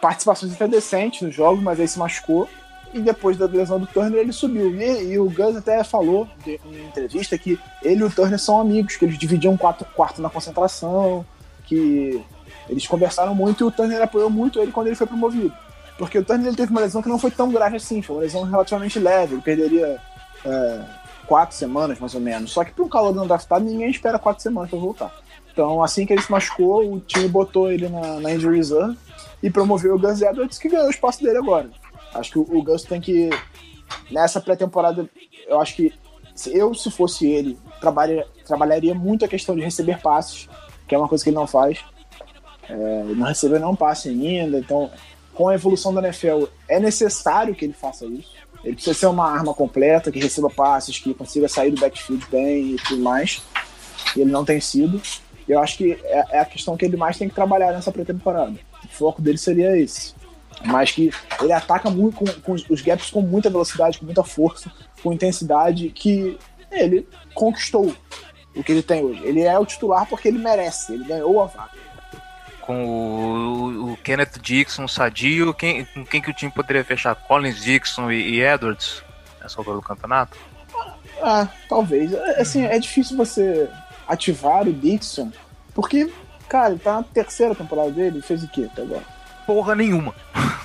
[0.00, 2.48] participações até decentes no jogo, mas aí se machucou.
[2.92, 4.74] E depois da lesão do Turner, ele subiu.
[4.74, 8.60] E, e o Gus até falou de, em entrevista que ele e o Turner são
[8.60, 11.24] amigos, que eles dividiam quarto, quarto na concentração,
[11.64, 12.22] que
[12.68, 15.52] eles conversaram muito e o Turner apoiou muito ele quando ele foi promovido.
[15.96, 18.22] Porque o Turner ele teve uma lesão que não foi tão grave assim, foi uma
[18.22, 20.00] lesão relativamente leve, ele perderia
[20.44, 20.84] é,
[21.26, 22.52] quatro semanas mais ou menos.
[22.52, 25.12] Só que para um calor não draftado, ninguém espera quatro semanas para voltar.
[25.52, 28.96] Então, assim que ele se machucou, o time botou ele na, na injury reserve
[29.42, 31.68] e promoveu o Gus Edwards, que ganhou o espaço dele agora.
[32.14, 33.30] Acho que o, o Gus tem que.
[34.10, 35.08] Nessa pré-temporada,
[35.46, 35.94] eu acho que
[36.34, 40.48] se eu, se fosse ele, trabalha, trabalharia muito a questão de receber passes,
[40.86, 41.78] que é uma coisa que ele não faz.
[42.68, 44.90] É, não recebeu nenhum passe ainda, então
[45.34, 48.36] com a evolução da NFL é necessário que ele faça isso.
[48.62, 52.74] Ele precisa ser uma arma completa, que receba passes, que consiga sair do backfield bem
[52.74, 53.42] e tudo mais.
[54.16, 55.00] E ele não tem sido.
[55.48, 58.54] Eu acho que é, é a questão que ele mais tem que trabalhar nessa pré-temporada.
[58.84, 60.14] O foco dele seria esse.
[60.64, 64.70] Mas que ele ataca muito com, com os gaps com muita velocidade, com muita força,
[65.02, 66.38] com intensidade, que
[66.70, 67.94] ele conquistou
[68.54, 69.22] o que ele tem hoje.
[69.24, 71.70] Ele é o titular porque ele merece, ele ganhou a vaga.
[72.60, 77.14] Com o, o Kenneth Dixon, Sadio, quem, com quem que o time poderia fechar?
[77.14, 79.02] Collins, Dixon e, e Edwards
[79.40, 80.36] nessa altura do campeonato?
[81.22, 82.12] Ah, talvez.
[82.12, 83.68] É, assim, é difícil você
[84.06, 85.32] ativar o Dixon,
[85.74, 86.12] porque,
[86.48, 89.17] cara, ele tá na terceira temporada dele, fez o quê até agora?
[89.48, 90.14] Porra nenhuma.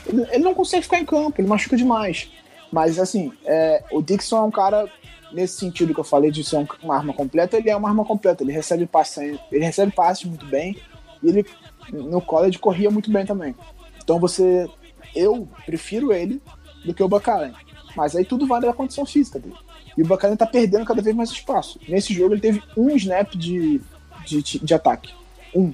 [0.05, 2.29] Ele, não consegue ficar em campo, ele machuca demais.
[2.69, 4.89] Mas, assim, é, o Dixon é um cara,
[5.31, 8.43] nesse sentido que eu falei de ser uma arma completa, ele é uma arma completa.
[8.43, 10.77] Ele recebe passe, ele recebe passes muito bem
[11.23, 11.45] e ele,
[11.93, 13.55] no college, corria muito bem também.
[14.03, 14.69] Então, você.
[15.15, 16.41] Eu prefiro ele
[16.83, 17.53] do que o Bacalhau.
[17.95, 19.55] Mas aí tudo vale da condição física dele.
[19.97, 21.79] E o Bacalhau tá perdendo cada vez mais espaço.
[21.87, 23.79] Nesse jogo, ele teve um snap de,
[24.25, 25.13] de, de ataque.
[25.55, 25.71] Um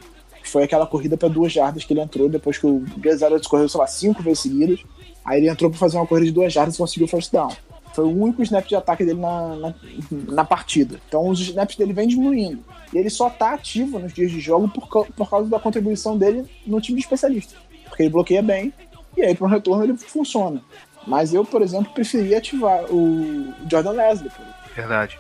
[0.50, 3.70] foi aquela corrida para duas jardas que ele entrou depois que o Gus Edwards correu,
[3.70, 4.84] sei lá, cinco vezes seguidas.
[5.24, 7.52] Aí ele entrou para fazer uma corrida de duas jardas e conseguiu o first down.
[7.94, 9.76] Foi o único snap de ataque dele na, na,
[10.12, 11.00] na, partida.
[11.08, 12.64] Então os snaps dele vêm diminuindo.
[12.94, 16.46] E ele só tá ativo nos dias de jogo por, por causa da contribuição dele
[16.66, 17.56] no time de especialista.
[17.88, 18.74] Porque ele bloqueia bem
[19.18, 20.62] e aí para um retorno ele funciona.
[21.06, 24.32] Mas eu, por exemplo, preferia ativar o Jordan Leslie.
[24.76, 25.18] Verdade.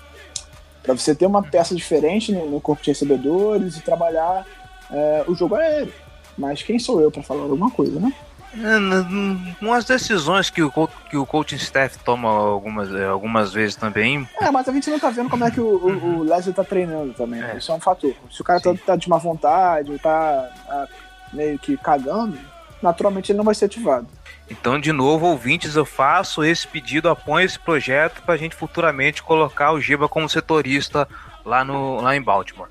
[0.83, 4.45] Para você ter uma peça diferente no, no corpo de recebedores e trabalhar
[4.91, 5.93] é, o jogo aéreo.
[6.37, 8.13] Mas quem sou eu para falar alguma coisa, né?
[8.53, 10.71] É, umas decisões que o,
[11.09, 14.27] que o coaching staff toma algumas, é, algumas vezes também.
[14.41, 16.63] É, mas a gente não tá vendo como é que o, o, o Leslie tá
[16.63, 17.41] treinando também.
[17.41, 17.51] Né?
[17.53, 17.57] É.
[17.57, 18.13] Isso é um fator.
[18.31, 20.87] Se o cara tá, tá, de má vontade, tá, tá
[21.31, 22.39] meio que cagando,
[22.81, 24.07] naturalmente ele não vai ser ativado.
[24.49, 29.21] Então, de novo, ouvintes, eu faço esse pedido, apoio esse projeto para a gente futuramente
[29.21, 31.07] colocar o Giba como setorista
[31.45, 32.69] lá, no, lá em Baltimore.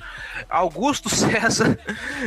[0.49, 1.79] Augusto César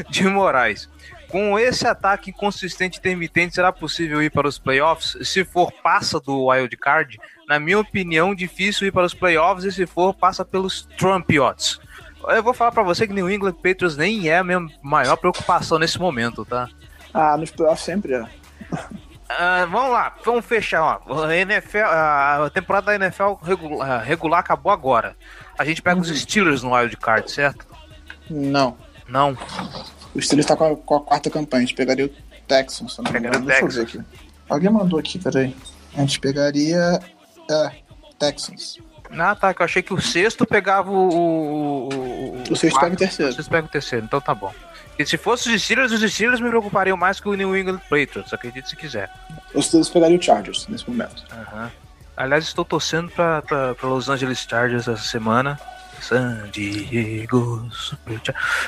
[0.10, 0.90] de Moraes.
[1.28, 5.18] Com esse ataque inconsistente e intermitente, será possível ir para os playoffs?
[5.24, 7.18] Se for, passa do wild card.
[7.48, 11.80] Na minha opinião, difícil ir para os playoffs e se for, passa pelos Trumpiots.
[12.28, 15.80] Eu vou falar para você que New England Patriots nem é a minha maior preocupação
[15.80, 16.70] nesse momento, tá?
[17.14, 18.26] Ah, nos playoffs sempre é.
[19.32, 21.02] Uh, vamos lá, vamos fechar.
[21.08, 21.24] Ó.
[21.24, 25.16] A, NFL, a temporada da NFL regular, regular acabou agora.
[25.58, 26.02] A gente pega uhum.
[26.02, 27.66] os Steelers no wild card, certo?
[28.30, 28.78] Não.
[29.08, 29.38] Não.
[30.16, 31.64] O Steelers tá com a, com a quarta campanha.
[31.64, 32.10] A gente pegaria o
[32.48, 32.98] Texans.
[33.12, 33.78] Pegaria o Texans.
[33.78, 34.02] Aqui.
[34.50, 35.56] Alguém mandou aqui, peraí.
[35.96, 37.00] A gente pegaria.
[37.50, 37.72] É,
[38.18, 38.78] Texans.
[39.12, 39.54] Ah, tá.
[39.54, 41.10] Que eu achei que o sexto pegava o.
[41.10, 43.32] O, o, o sexto pega o terceiro.
[43.32, 44.54] O sexto pega o terceiro, então tá bom.
[45.02, 48.34] E se fosse os Steelers, os Steelers me preocupariam mais que o New England Patriots,
[48.34, 49.10] acredite se quiser.
[49.54, 51.24] Os Steelers pegariam o Chargers nesse momento.
[51.32, 51.70] Uhum.
[52.16, 55.60] Aliás, estou torcendo para Los Angeles Chargers essa semana.
[56.02, 58.20] San Diego Super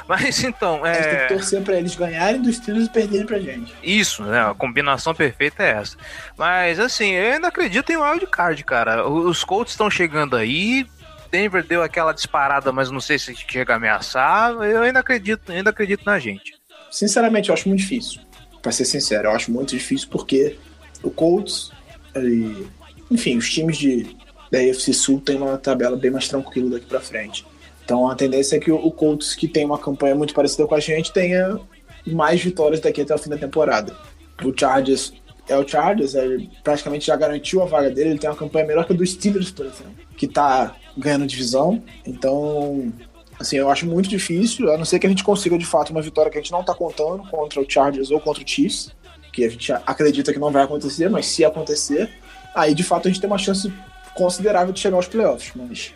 [0.08, 0.92] Mas então, é.
[0.92, 3.74] A gente tem que torcer pra eles ganharem dos Steelers e perderem pra gente.
[3.82, 4.40] Isso, né?
[4.50, 5.98] A combinação perfeita é essa.
[6.38, 9.08] Mas assim, eu ainda acredito em wild card, cara.
[9.08, 10.86] Os Colts estão chegando aí.
[11.34, 14.52] Denver deu aquela disparada, mas não sei se chega a ameaçar.
[14.52, 16.54] Eu ainda acredito, ainda acredito na gente.
[16.92, 18.22] Sinceramente, eu acho muito difícil.
[18.62, 20.58] Pra ser sincero, eu acho muito difícil porque
[21.02, 21.72] o Colts,
[22.16, 22.68] e,
[23.10, 24.16] enfim, os times de,
[24.52, 27.44] da AFC Sul têm uma tabela bem mais tranquila daqui pra frente.
[27.84, 30.80] Então a tendência é que o Colts, que tem uma campanha muito parecida com a
[30.80, 31.60] gente, tenha
[32.06, 33.98] mais vitórias daqui até o fim da temporada.
[34.44, 35.12] O Chargers
[35.50, 38.86] é o Chargers, ele praticamente já garantiu a vaga dele, ele tem uma campanha melhor
[38.86, 41.82] que a do Steelers, por exemplo, que tá ganhando divisão.
[42.06, 42.92] Então,
[43.40, 46.02] assim, eu acho muito difícil, a não ser que a gente consiga de fato uma
[46.02, 48.92] vitória que a gente não tá contando contra o Chargers ou contra o Chiefs,
[49.32, 52.10] que a gente acredita que não vai acontecer, mas se acontecer,
[52.56, 53.74] aí de fato a gente tem uma chance
[54.14, 55.94] considerável de chegar aos playoffs, mas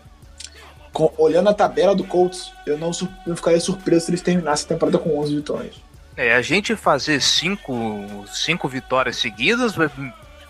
[0.91, 2.89] com, olhando a tabela do Colts, eu não,
[3.26, 5.76] não ficaria surpreso se eles terminassem a temporada com 11 vitórias.
[6.16, 9.76] É, a gente fazer cinco, cinco vitórias seguidas,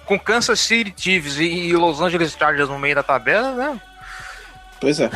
[0.05, 3.81] com Kansas City Chiefs e Los Angeles Chargers no meio da tabela, né?
[4.79, 5.09] Pois é.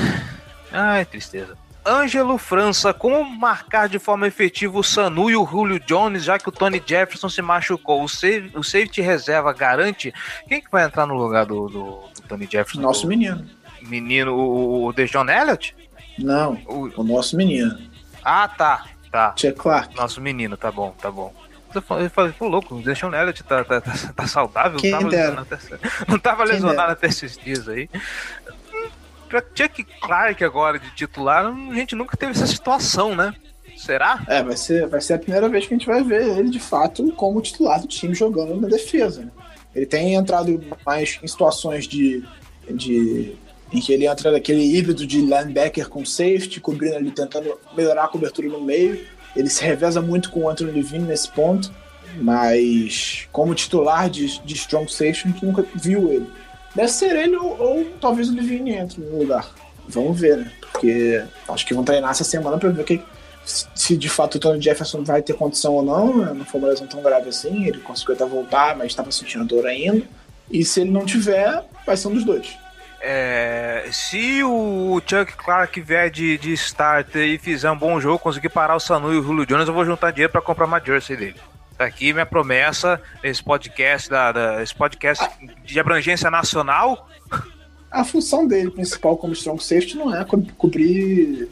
[0.72, 1.58] Ai, tristeza.
[1.86, 6.48] Ângelo França, como marcar de forma efetiva o Sanu e o Julio Jones, já que
[6.48, 8.04] o Tony Jefferson se machucou?
[8.04, 10.14] O, save, o safety reserva garante?
[10.48, 11.84] Quem que vai entrar no lugar do, do,
[12.16, 12.82] do Tony Jefferson?
[12.82, 13.48] Nosso menino.
[13.82, 15.76] Menino, o, o Dejon Elliott?
[16.20, 17.76] Não, o, o nosso menino.
[18.24, 18.86] Ah, tá.
[19.12, 19.32] Tá.
[19.32, 19.96] Tia Clark.
[19.96, 21.34] Nosso menino, tá bom, tá bom.
[21.74, 24.78] Eu falei, pô, louco, o Deshaun Elliott tá, tá, tá, tá saudável?
[24.78, 26.92] Quem não tava lesionado até, não tava Quem lesionado dera.
[26.92, 27.90] até esses dias aí.
[29.32, 33.34] Pra Chuck Clark agora de titular, a gente nunca teve essa situação, né?
[33.78, 34.22] Será?
[34.28, 36.60] É, vai ser, vai ser a primeira vez que a gente vai ver ele de
[36.60, 39.22] fato como titular do time jogando na defesa.
[39.22, 39.32] Né?
[39.74, 42.22] Ele tem entrado mais em situações de,
[42.70, 43.34] de
[43.72, 48.10] em que ele entra naquele híbrido de linebacker com safety, cobrindo ali, tentando melhorar a
[48.10, 49.00] cobertura no meio.
[49.34, 51.74] Ele se reveza muito com o Anthony Levine nesse ponto,
[52.18, 56.28] mas como titular de, de strong safety, a gente nunca viu ele.
[56.76, 59.50] Deve ser ele ou, ou talvez o Levine entre no lugar.
[59.88, 60.52] Vamos ver, né?
[60.72, 63.02] Porque acho que vão treinar essa semana para ver que,
[63.44, 66.18] se de fato o Tony Jefferson vai ter condição ou não.
[66.18, 66.34] né?
[66.34, 67.66] Não foi uma lesão tão grave assim.
[67.66, 70.04] Ele conseguiu até voltar, mas estava sentindo dor ainda.
[70.50, 72.58] E se ele não tiver, vai ser um dos dois.
[73.04, 78.50] É, se o Chuck Clark vier de, de starter e fizer um bom jogo, conseguir
[78.50, 81.18] parar o Sanu e o Julio Jones, eu vou juntar dinheiro pra comprar uma jersey
[81.18, 81.36] dele.
[81.82, 85.28] Tá aqui minha promessa, esse podcast, da, da- esse podcast
[85.66, 87.10] de abrangência nacional.
[87.90, 91.50] A função dele principal como strong safety não é co- cobrir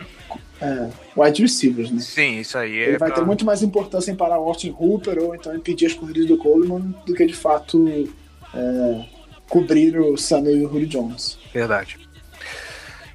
[0.61, 1.99] é, wide receivers, né?
[1.99, 2.71] Sim, isso aí.
[2.71, 5.55] Ele é vai pra- ter muito mais importância em parar o Austin Hooper ou então
[5.55, 7.87] impedir as corridas do Coleman do que de fato
[8.53, 9.05] é,
[9.49, 11.39] cobrir o Sanu e o Julio Jones.
[11.51, 11.97] Verdade.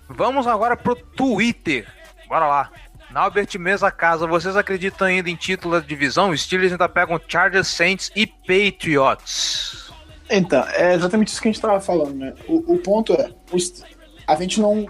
[0.09, 1.87] Vamos agora pro Twitter.
[2.29, 2.73] Bora lá.
[3.15, 6.31] Naubert Mesa Casa, vocês acreditam ainda em título da divisão?
[6.31, 9.89] Os Steelers ainda pegam Chargers, Saints e Patriots.
[10.29, 12.35] Então, é exatamente isso que a gente estava falando, né?
[12.49, 13.85] O, o ponto é, os-
[14.27, 14.89] a gente não.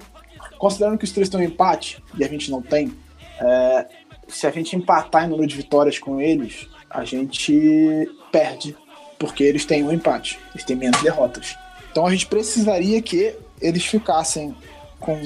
[0.59, 2.97] Considerando que os três estão em empate, e a gente não tem,
[3.39, 3.87] é,
[4.27, 8.75] se a gente empatar em número de vitórias com eles, a gente perde,
[9.19, 11.55] porque eles têm um empate, eles têm menos derrotas.
[11.91, 14.57] Então a gente precisaria que eles ficassem
[14.99, 15.21] com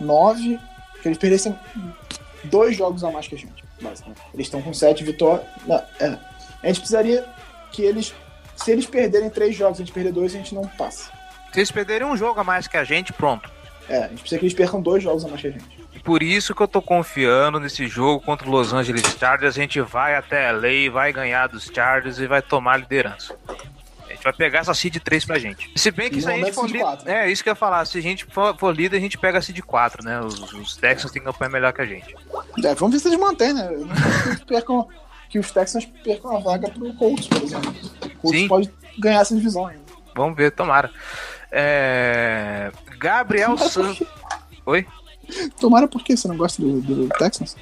[0.00, 0.58] nove,
[1.02, 1.54] que eles perdessem
[2.44, 4.20] dois jogos a mais que a gente, basicamente.
[4.34, 5.46] Eles estão com sete vitórias.
[5.66, 6.18] Não, é.
[6.62, 7.24] A gente precisaria
[7.72, 8.14] que eles
[8.62, 11.10] se eles perderem três jogos a gente perder dois, a gente não passa.
[11.52, 13.50] Se eles perderem um jogo a mais que a gente, pronto.
[13.88, 15.80] É, a gente precisa que eles percam dois jogos a mais que a gente.
[16.04, 19.56] Por isso que eu tô confiando nesse jogo contra o Los Angeles Chargers.
[19.56, 23.36] A gente vai até LA, vai ganhar dos Chargers e vai tomar a liderança.
[24.20, 25.70] Gente vai pegar essa seed 3 pra gente.
[25.74, 26.80] Se bem que E se a gente é for líder.
[26.80, 27.10] 4.
[27.10, 27.86] É, isso que eu ia falar.
[27.86, 30.20] Se a gente for, for líder, a gente pega a seed 4, né?
[30.20, 32.14] Os, os Texans têm campanha melhor que a gente.
[32.62, 33.70] É, vamos ver se eles mantêm, né?
[33.72, 34.86] Eu não que percam,
[35.30, 37.74] que os Texans percam a vaga pro Colts, por exemplo.
[38.04, 38.48] O Colts Sim.
[38.48, 39.84] pode ganhar essa divisão ainda.
[40.14, 40.90] Vamos ver, tomara.
[41.50, 42.70] É...
[42.98, 44.06] Gabriel Santos.
[44.66, 44.86] Oi?
[45.58, 46.14] Tomara por quê?
[46.14, 47.56] Você não gosta do, do Texans?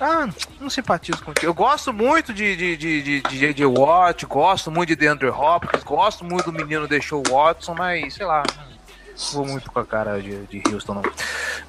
[0.00, 0.28] Ah,
[0.60, 1.46] não simpatizo contigo.
[1.46, 5.82] Eu gosto muito de, de, de, de, de, de Watt, gosto muito de DeAndre Hopkins,
[5.82, 8.42] gosto muito do menino deixou Watson, mas sei lá.
[9.32, 11.02] Vou muito com a cara de, de Houston, não.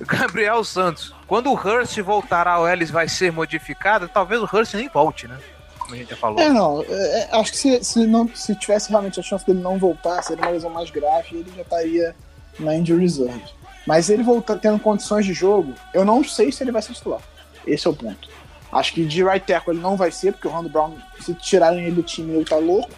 [0.02, 1.16] Gabriel Santos.
[1.26, 5.40] Quando o Hurst voltar a OL vai ser modificada, talvez o Hurst nem volte, né?
[5.80, 6.40] Como a gente já falou.
[6.40, 6.84] É, não.
[6.84, 10.22] é, é, acho que se, se, não, se tivesse realmente a chance dele não voltar,
[10.22, 12.16] seria uma lesão mais grave, ele já estaria
[12.60, 13.44] na injury reserve.
[13.86, 17.22] Mas ele voltar tendo condições de jogo, eu não sei se ele vai ser titular.
[17.68, 18.30] Esse é o ponto.
[18.72, 21.84] Acho que de right tackle ele não vai ser, porque o Rondo Brown, se tirarem
[21.86, 22.90] ele do time, ele tá louco.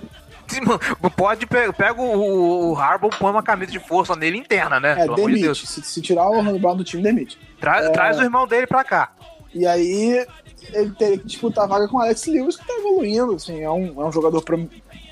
[0.48, 0.80] Sim, mano,
[1.16, 4.94] Pode pega o, o Harbaugh, põe uma camisa de força nele interna, né?
[4.94, 5.42] É, Pelo de demite.
[5.44, 5.62] Deus.
[5.70, 7.38] Se, se tirar o Rondo Brown do time, demite.
[7.60, 7.90] Tra- É.
[7.90, 9.12] Traz o irmão dele pra cá.
[9.54, 10.26] E aí
[10.74, 13.70] ele teria que disputar a vaga com o Alex Lewis, que tá evoluindo, assim, é
[13.70, 14.44] um, é um jogador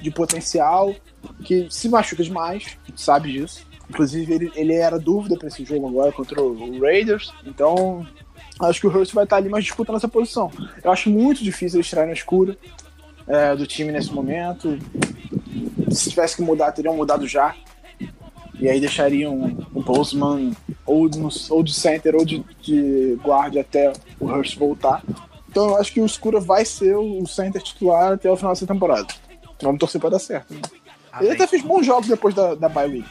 [0.02, 0.94] de potencial,
[1.44, 3.66] que se machuca demais, sabe disso.
[3.90, 7.32] Inclusive, ele, ele era dúvida para esse jogo agora contra o Raiders.
[7.46, 8.06] Então,
[8.62, 10.52] acho que o Hurst vai estar ali mais disputando essa posição.
[10.84, 12.58] Eu acho muito difícil eles tirarem a escura
[13.28, 14.78] é, do time nesse momento.
[15.92, 17.56] Se tivesse que mudar, teriam mudado já.
[18.60, 20.52] E aí deixariam o Postman
[20.86, 25.04] ou, no, ou de center ou de, de guarda até o Hurst voltar.
[25.50, 28.66] Então eu acho que o Escura vai ser o center titular até o final dessa
[28.66, 29.08] temporada.
[29.62, 30.54] Vamos torcer para dar certo.
[30.54, 30.62] Né?
[31.22, 33.10] Ele até fez bons jogos depois da, da bye week.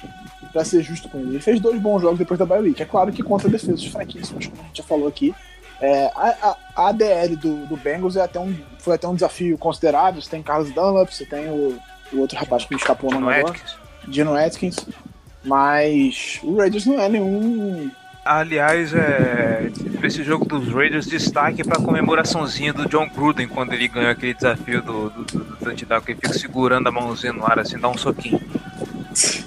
[0.52, 1.30] Pra ser justo com ele.
[1.30, 2.82] Ele fez dois bons jogos depois da bye week.
[2.82, 5.34] É claro que contra defesas fraquíssimas, como a gente já falou aqui.
[5.80, 10.20] É, a, a, ADL do, do Bengals é até um, foi até um desafio considerável.
[10.22, 11.78] Você tem Carlos Dunlap, você tem o,
[12.12, 13.62] o outro rapaz que me escapou no negócio.
[14.08, 14.76] Dino Atkins.
[15.44, 17.90] Mas o Raiders não é nenhum
[18.26, 19.70] Aliás, é,
[20.02, 24.34] esse jogo dos Raiders, destaque para a comemoraçãozinha do John Gruden quando ele ganhou aquele
[24.34, 27.88] desafio do, do, do, do que ele fica segurando a mãozinha no ar assim, dá
[27.88, 28.40] um soquinho.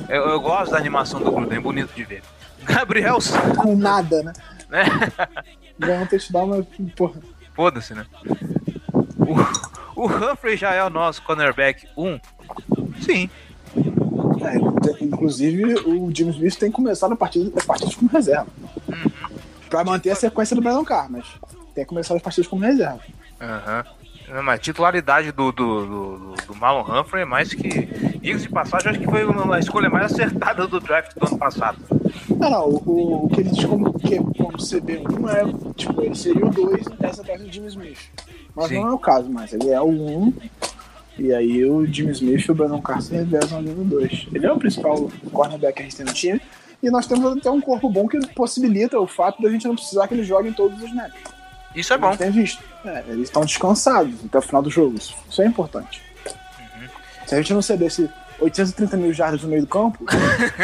[0.10, 2.24] Eu, eu gosto da animação do Gruden, é bonito de ver.
[2.64, 3.20] Gabriel
[3.58, 4.34] Com nada, né?
[4.70, 4.84] né?
[5.78, 7.22] Ganhou um touchdown, mas porra.
[7.54, 8.06] Foda-se, né?
[9.96, 12.08] O, o Humphrey já é o nosso cornerback 1?
[12.08, 12.20] Um?
[13.02, 13.30] Sim.
[14.42, 18.48] É, inclusive, o James Smith tem começado a partida, as partidas como reserva.
[18.88, 19.12] Uhum.
[19.70, 21.26] Pra manter a sequência do Brandon Carr, mas
[21.76, 23.02] tem começado as partidas como reserva.
[23.40, 23.86] Aham.
[23.86, 23.99] Uhum.
[24.32, 27.70] A titularidade do, do, do, do Marlon Humphrey é mais que.
[28.20, 31.78] Diga de passagem, acho que foi uma escolha mais acertada do draft do ano passado.
[32.30, 36.46] Não, não, o, o que ele diz como, que, como CB1 é, tipo, ele seria
[36.46, 38.12] o 2 nessa peça do Jimmy Smith.
[38.56, 38.82] Mas Sim.
[38.82, 40.34] não é o caso mais, ele é o 1 um,
[41.18, 44.28] e aí o Jimmy Smith e o Brandon Carson revezam ali no 2.
[44.34, 46.42] Ele é o principal cornerback que a gente tem no time.
[46.82, 50.08] E nós temos até um corpo bom que possibilita o fato da gente não precisar
[50.08, 51.39] que ele jogue em todos os snaps.
[51.76, 52.12] Isso é bom.
[52.86, 54.98] É, eles estão descansados até o final do jogo.
[54.98, 56.02] Isso é importante.
[56.26, 56.88] Uhum.
[57.28, 58.10] Se a gente não cedesse
[58.40, 60.04] 830 mil jardas no meio do campo,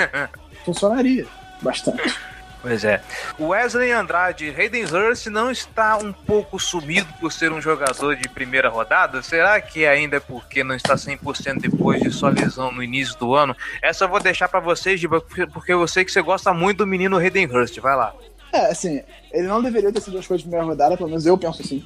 [0.66, 1.28] funcionaria
[1.62, 2.18] bastante.
[2.66, 3.00] Pois é.
[3.38, 8.28] O Wesley Andrade, Hayden Hurst não está um pouco sumido por ser um jogador de
[8.28, 9.22] primeira rodada?
[9.22, 13.36] Será que ainda é porque não está 100% depois de sua lesão no início do
[13.36, 13.56] ano?
[13.84, 16.88] Essa eu vou deixar para vocês, Giba, porque eu sei que você gosta muito do
[16.88, 17.78] menino Hayden Hurst.
[17.80, 18.16] Vai lá.
[18.56, 19.02] É, assim,
[19.34, 21.84] ele não deveria ter sido a escolha de primeira rodada, pelo menos eu penso assim.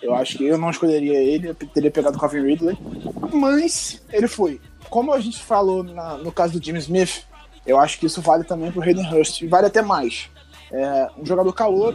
[0.00, 2.78] Eu acho que eu não escolheria ele, eu teria pegado o Calvin Ridley.
[3.32, 4.60] Mas ele foi.
[4.88, 7.24] Como a gente falou na, no caso do Jimmy Smith,
[7.66, 10.30] eu acho que isso vale também pro Hayden Hurst, e vale até mais.
[10.70, 11.94] É um jogador calor,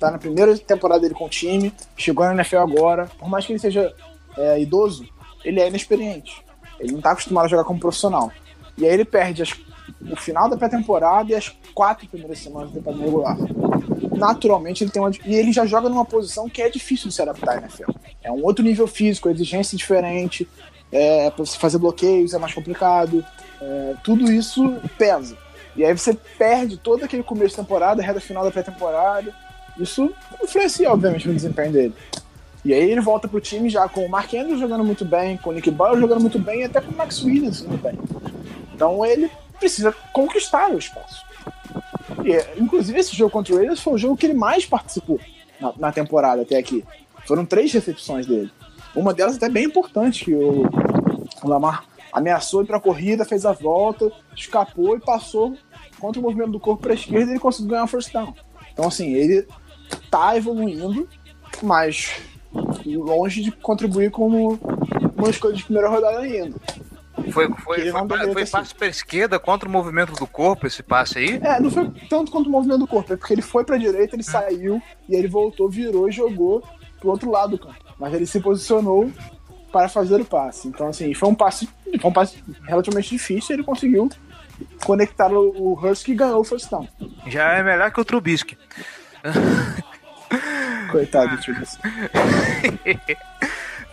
[0.00, 3.52] tá na primeira temporada dele com o time, chegou na NFL agora, por mais que
[3.52, 3.94] ele seja
[4.38, 5.06] é, idoso,
[5.44, 6.42] ele é inexperiente.
[6.80, 8.32] Ele não tá acostumado a jogar como profissional.
[8.78, 9.52] E aí ele perde as,
[10.10, 13.36] o final da pré-temporada e as quatro primeiras semanas da temporada regular.
[14.16, 15.10] Naturalmente ele tem uma.
[15.24, 17.90] E ele já joga numa posição que é difícil de se adaptar à NFL.
[18.22, 20.48] É um outro nível físico, exigência diferente,
[20.90, 23.24] é, para você fazer bloqueios é mais complicado.
[23.60, 25.36] É, tudo isso pesa.
[25.76, 29.32] E aí você perde todo aquele começo de temporada, reta final da pré-temporada.
[29.78, 30.12] Isso
[30.42, 31.94] influencia, obviamente, no desempenho dele.
[32.64, 35.50] E aí ele volta pro time já com o Mark Andrews jogando muito bem, com
[35.50, 37.98] o Nick Boyle jogando muito bem e até com o Max Williams jogando bem.
[38.74, 41.24] Então ele precisa conquistar o espaço.
[42.24, 45.20] E, inclusive, esse jogo contra o Raiders foi o jogo que ele mais participou
[45.60, 46.84] na, na temporada até aqui.
[47.26, 48.50] Foram três recepções dele.
[48.94, 50.64] Uma delas até bem importante, que o,
[51.44, 55.56] Lamar ameaçou ir para a corrida, fez a volta, escapou e passou
[56.00, 58.34] contra o movimento do corpo para a esquerda e ele conseguiu ganhar o first down.
[58.72, 59.46] Então, assim, ele
[60.10, 61.08] tá evoluindo,
[61.62, 62.16] mas
[62.86, 64.58] longe de contribuir como
[65.16, 66.56] uma escolha de primeira rodada ainda.
[67.32, 71.40] Foi, foi, foi, foi passe para esquerda contra o movimento do corpo esse passe aí?
[71.42, 74.16] É, não foi tanto quanto o movimento do corpo, é porque ele foi para direita,
[74.16, 76.62] ele saiu e ele voltou, virou e jogou
[76.98, 77.76] pro outro lado do campo.
[77.98, 79.10] Mas ele se posicionou
[79.72, 80.68] para fazer o passe.
[80.68, 81.68] Então, assim, foi um passe,
[82.00, 84.08] foi um passe relativamente difícil ele conseguiu
[84.84, 86.88] conectar o, o Hurst e ganhou o first down.
[87.26, 88.58] Já é melhor que o Trubisky.
[90.90, 91.82] Coitado do Trubisky.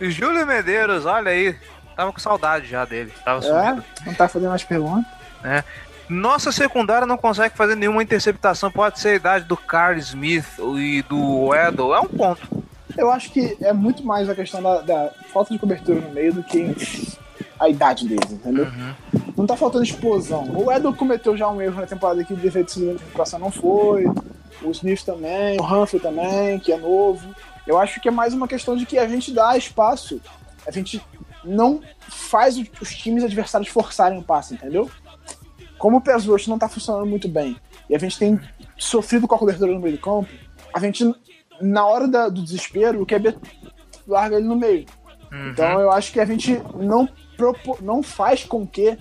[0.00, 1.56] Júlio Medeiros, olha aí.
[1.96, 3.10] Tava com saudade já dele.
[3.24, 5.10] Tava é, não tá fazendo mais perguntas.
[5.42, 5.64] É.
[6.08, 8.70] Nossa secundária não consegue fazer nenhuma interceptação.
[8.70, 11.94] Pode ser a idade do Carl Smith e do Edel.
[11.94, 12.64] É um ponto.
[12.96, 16.32] Eu acho que é muito mais a questão da, da falta de cobertura no meio
[16.32, 16.74] do que
[17.58, 18.66] a idade deles, entendeu?
[18.66, 18.94] Uhum.
[19.36, 20.44] Não tá faltando explosão.
[20.54, 24.06] O Edel cometeu já um erro na temporada que o defeito de recuperação não foi.
[24.62, 27.34] O Smith também, o Humphrey também, que é novo.
[27.66, 30.20] Eu acho que é mais uma questão de que a gente dá espaço,
[30.66, 31.02] a gente
[31.46, 34.90] não faz os times adversários forçarem o passe, entendeu?
[35.78, 37.56] Como o pass rush não tá funcionando muito bem
[37.88, 38.40] e a gente tem
[38.76, 40.28] sofrido com a cobertura no meio do campo,
[40.74, 41.04] a gente
[41.60, 43.36] na hora da, do desespero, o QB
[44.06, 44.86] larga ele no meio.
[45.32, 45.50] Uhum.
[45.50, 47.08] Então eu acho que a gente não
[47.82, 48.96] não faz com que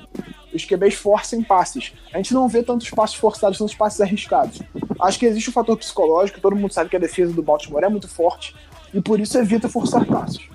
[0.54, 1.94] os QBs forcem passes.
[2.14, 4.62] A gente não vê tantos passes forçados, tantos passes arriscados.
[5.00, 7.90] Acho que existe um fator psicológico, todo mundo sabe que a defesa do Baltimore é
[7.90, 8.54] muito forte
[8.94, 10.50] e por isso evita forçar passes.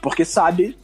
[0.00, 0.78] Porque sabe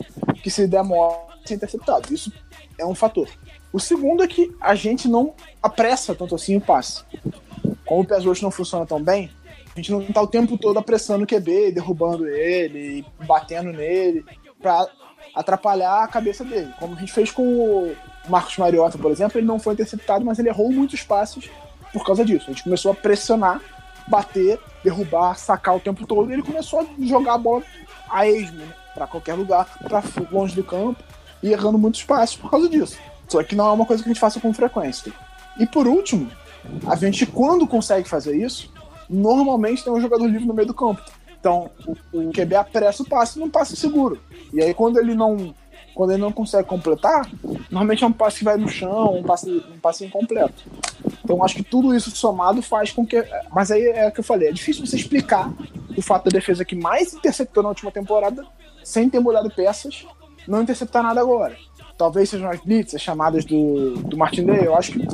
[0.45, 2.13] que se demora ser interceptado.
[2.13, 2.31] Isso
[2.79, 3.27] é um fator.
[3.73, 5.33] O segundo é que a gente não
[5.63, 7.03] apressa tanto assim o passe.
[7.87, 9.31] Como o pass rush não funciona tão bem,
[9.75, 14.23] a gente não está o tempo todo apressando o QB, derrubando ele, batendo nele,
[14.61, 14.87] para
[15.35, 16.71] atrapalhar a cabeça dele.
[16.79, 17.97] Como a gente fez com o
[18.29, 21.49] Marcos Mariota, por exemplo, ele não foi interceptado, mas ele errou muitos passes
[21.91, 22.45] por causa disso.
[22.49, 23.63] A gente começou a pressionar,
[24.07, 27.63] bater, derrubar, sacar o tempo todo, e ele começou a jogar a bola
[28.11, 28.84] a esmo, né?
[28.95, 31.03] Para qualquer lugar, para longe do campo,
[31.43, 32.97] e errando muitos passes por causa disso.
[33.29, 35.13] Só que não é uma coisa que a gente faça com frequência.
[35.59, 36.31] E por último,
[36.87, 38.73] a gente, quando consegue fazer isso,
[39.09, 41.03] normalmente tem um jogador livre no meio do campo.
[41.39, 44.19] Então, o, o QB apressa o passe num passe seguro.
[44.53, 45.55] E aí, quando ele não
[45.95, 47.31] quando ele não consegue completar,
[47.71, 50.65] normalmente é um passe que vai no chão, um passe, um passe incompleto.
[51.23, 53.25] Então, acho que tudo isso somado faz com que.
[53.53, 55.53] Mas aí é o que eu falei: é difícil você explicar
[55.97, 58.45] o fato da defesa que mais interceptou na última temporada,
[58.85, 60.07] sem ter mudado peças,
[60.47, 61.57] não interceptar nada agora.
[61.97, 64.67] Talvez sejam as blitz, as chamadas do, do Martin Day.
[64.67, 65.07] Eu acho que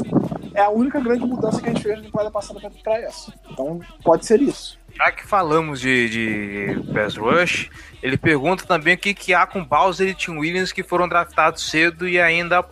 [0.54, 3.32] é a única grande mudança que a gente fez na temporada passada para essa.
[3.50, 4.78] Então pode ser isso.
[4.94, 7.70] Já que falamos de, de Pass Rush,
[8.02, 11.70] ele pergunta também o que, que há com Bowser e Tim Williams que foram draftados
[11.70, 12.64] cedo e ainda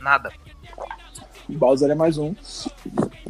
[0.00, 0.30] nada.
[1.48, 2.34] Bowser é mais um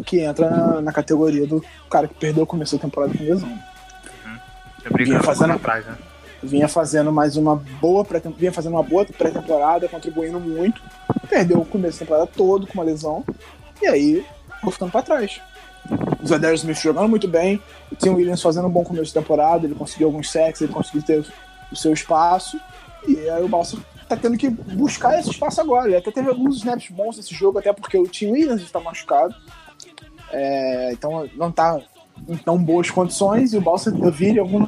[0.05, 3.49] que entra na, na categoria do cara que perdeu o começo da temporada com lesão.
[3.49, 4.39] Uhum.
[4.97, 5.97] Vinha fazendo atrás, né?
[6.43, 10.83] Vinha fazendo mais uma boa pré vinha fazendo uma boa pré-temporada, contribuindo muito.
[11.29, 13.25] Perdeu o começo da temporada todo com uma lesão.
[13.81, 14.27] E aí,
[14.57, 15.41] ficou ficando pra trás.
[16.23, 19.67] O Zadar Smith jogando muito bem, o Tim Williams fazendo um bom começo de temporada,
[19.67, 21.25] ele conseguiu alguns sacks, ele conseguiu ter
[21.71, 22.61] o seu espaço,
[23.07, 23.77] e aí o Balsa
[24.09, 25.89] tá tendo que buscar esse espaço agora.
[25.89, 29.35] Ele até teve alguns snaps bons nesse jogo, até porque o Tim Williams está machucado,
[30.31, 31.81] é, então não tá
[32.29, 34.67] em tão boas condições, e o Balsa eu vi ele algum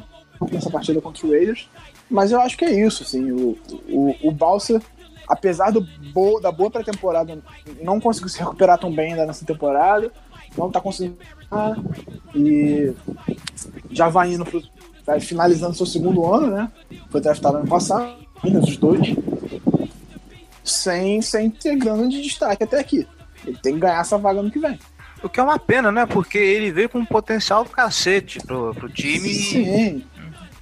[0.51, 1.69] nessa partida contra o Raiders,
[2.09, 3.57] mas eu acho que é isso, assim, o,
[3.89, 4.81] o, o Balsa
[5.27, 5.81] apesar do
[6.13, 7.37] bo da boa pré-temporada,
[7.81, 10.11] não conseguiu se recuperar tão bem ainda nessa temporada.
[10.57, 11.17] Não tá conseguindo.
[12.33, 12.93] E
[13.91, 14.61] já vai indo pro.
[15.05, 16.71] Vai finalizando seu segundo ano, né?
[17.09, 19.15] Foi draftado ano passado, os dois.
[20.63, 23.07] Sem, sem ter grande destaque até aqui.
[23.45, 24.79] Ele tem que ganhar essa vaga no que vem.
[25.21, 26.07] O que é uma pena, né?
[26.07, 29.29] Porque ele veio com um potencial do cacete pro, pro time.
[29.29, 30.03] Sim,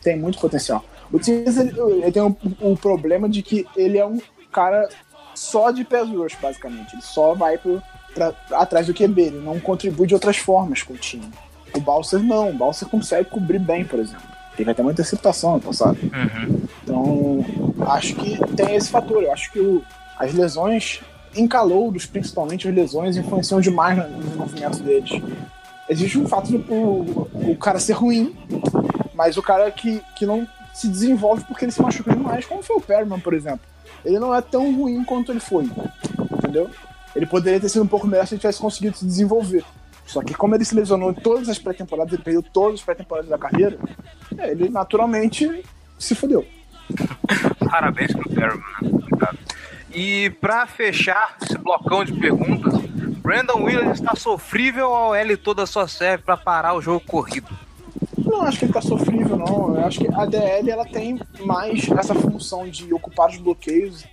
[0.03, 0.83] tem muito potencial.
[1.11, 4.19] O time ele, ele tem um, um, problema de que ele é um
[4.51, 4.89] cara
[5.35, 6.93] só de pés rush, basicamente.
[6.93, 7.81] Ele só vai pro,
[8.13, 11.29] pra, atrás do QB, ele não contribui de outras formas com o time.
[11.75, 14.33] O Balser não, o Balser consegue cobrir bem, por exemplo.
[14.55, 15.97] Teve até muita interceptação no passado.
[16.03, 16.61] Uhum.
[16.83, 17.45] Então,
[17.87, 19.23] acho que tem esse fator.
[19.23, 19.83] Eu acho que o,
[20.17, 21.01] as lesões
[21.35, 25.21] em calouros, principalmente as lesões, influenciam demais no desenvolvimento deles.
[25.89, 28.35] Existe um fato do o, o cara ser ruim,
[29.13, 32.77] mas o cara que, que não se desenvolve porque ele se machuca demais, como foi
[32.77, 33.73] o Perman, por exemplo
[34.05, 35.69] ele não é tão ruim quanto ele foi.
[36.37, 36.69] Entendeu?
[37.15, 39.63] Ele poderia ter sido um pouco melhor se ele tivesse conseguido se desenvolver.
[40.05, 43.29] Só que como ele se lesionou em todas as pré-temporadas, ele perdeu todas as pré-temporadas
[43.29, 43.77] da carreira,
[44.37, 45.63] é, ele naturalmente
[45.97, 46.45] se fodeu.
[47.69, 49.29] Parabéns pro Perryman, né?
[49.95, 52.73] E para fechar esse blocão de perguntas,
[53.21, 57.47] Brandon Williams está sofrível ou ele toda só serve para parar o jogo corrido?
[58.17, 59.75] Não acho que ele tá sofrível, não.
[59.75, 64.05] Eu acho que a DL ela tem mais essa função de ocupar os bloqueios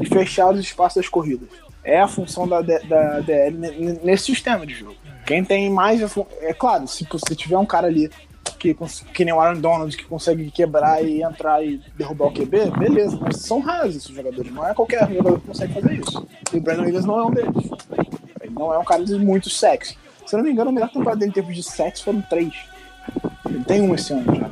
[0.00, 1.48] e fechar os espaços das corridas.
[1.82, 3.56] É a função da, da DL
[4.02, 4.96] nesse sistema de jogo.
[5.24, 6.00] Quem tem mais.
[6.40, 8.10] É claro, se você tiver um cara ali
[8.58, 8.74] que,
[9.12, 13.18] que nem o Aaron Donald que consegue quebrar e entrar e derrubar o QB, beleza,
[13.20, 14.52] mas são raros esses jogadores.
[14.52, 16.26] Não é qualquer jogador que consegue fazer isso.
[16.52, 17.70] E o Brandon Williams não é um deles.
[18.40, 19.96] Ele não é um cara de muito sexo.
[20.26, 22.52] Se eu não me engano, a melhor temporada dele em termos de sexo foram três.
[23.48, 24.50] Ele tem um esse ano já.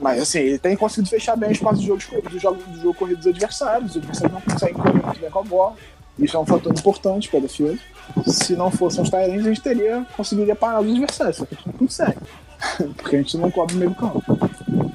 [0.00, 2.94] Mas assim, ele tem conseguido fechar bem o espaço do jogo, do jogo, do jogo
[2.94, 3.92] corrido dos adversários.
[3.92, 5.76] Os adversários não conseguem correr muito bem com a bola.
[6.18, 7.78] Isso é um fator importante para a defesa.
[8.26, 11.56] Se não fossem os Tyrants, a gente teria, conseguiria parar os adversários, só que a
[11.56, 12.18] gente não consegue.
[12.96, 14.22] Porque a gente não cobre o meio campo.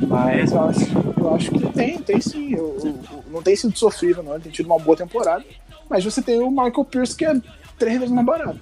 [0.07, 0.80] Mas eu acho,
[1.18, 2.53] eu acho que tem, tem sim.
[2.53, 4.34] Eu, eu, não tem sido sofrível, não.
[4.34, 5.44] Ele tem tido uma boa temporada.
[5.90, 7.40] Mas você tem o Michael Pierce, que é
[7.77, 8.60] três vezes mais barato.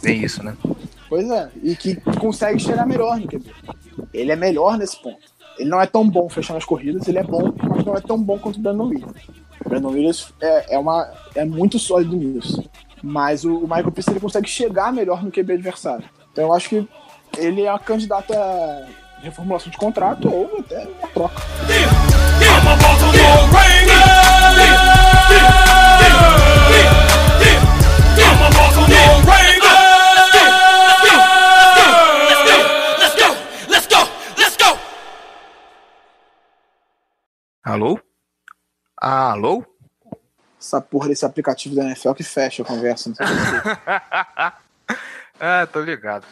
[0.00, 0.56] Tem isso, né?
[1.10, 3.52] Pois é, e que consegue chegar melhor no QB.
[4.14, 5.18] Ele é melhor nesse ponto.
[5.58, 8.16] Ele não é tão bom fechando as corridas, ele é bom, mas não é tão
[8.16, 9.22] bom quanto o Brandon Williams.
[9.66, 12.62] O Brandon Williams é, é, uma, é muito sólido nisso.
[13.02, 16.04] Mas o, Michael Pierce ele consegue chegar melhor no QB adversário.
[16.30, 16.88] Então eu acho que
[17.36, 18.86] ele é a candidata a
[19.20, 21.42] reformulação de contrato ou até uma troca.
[21.68, 21.90] Yeah,
[23.84, 24.29] yeah,
[37.70, 38.00] Alô?
[40.60, 43.10] Essa porra desse aplicativo da NFL que fecha a conversa.
[43.10, 43.24] Não sei
[45.38, 46.26] ah, tô ligado.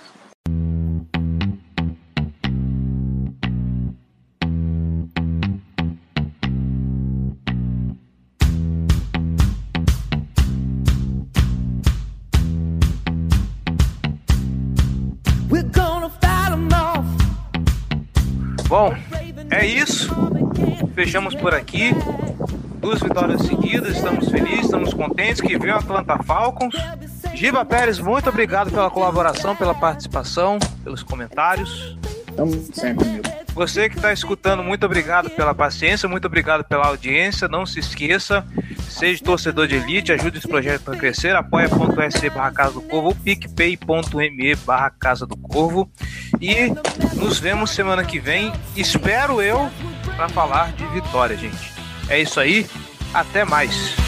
[18.69, 18.93] Bom,
[19.59, 20.09] é isso.
[20.95, 21.91] Fechamos por aqui.
[22.81, 26.75] Duas vitórias seguidas, estamos felizes, estamos contentes que veio o Atlanta Falcons.
[27.35, 31.97] Giba Pérez, muito obrigado pela colaboração, pela participação, pelos comentários.
[32.29, 33.25] Estamos sempre, amigo.
[33.53, 37.49] Você que está escutando, muito obrigado pela paciência, muito obrigado pela audiência.
[37.49, 38.47] Não se esqueça,
[38.99, 41.37] seja torcedor de elite, ajude esse projeto a crescer.
[41.37, 45.89] apoia.se barra Casa do Corvo ou picpay.me barra Casa do Corvo.
[46.41, 46.69] E
[47.15, 49.71] nos vemos semana que vem, espero eu,
[50.17, 51.73] para falar de vitória, gente.
[52.09, 52.67] É isso aí,
[53.15, 54.08] até mais.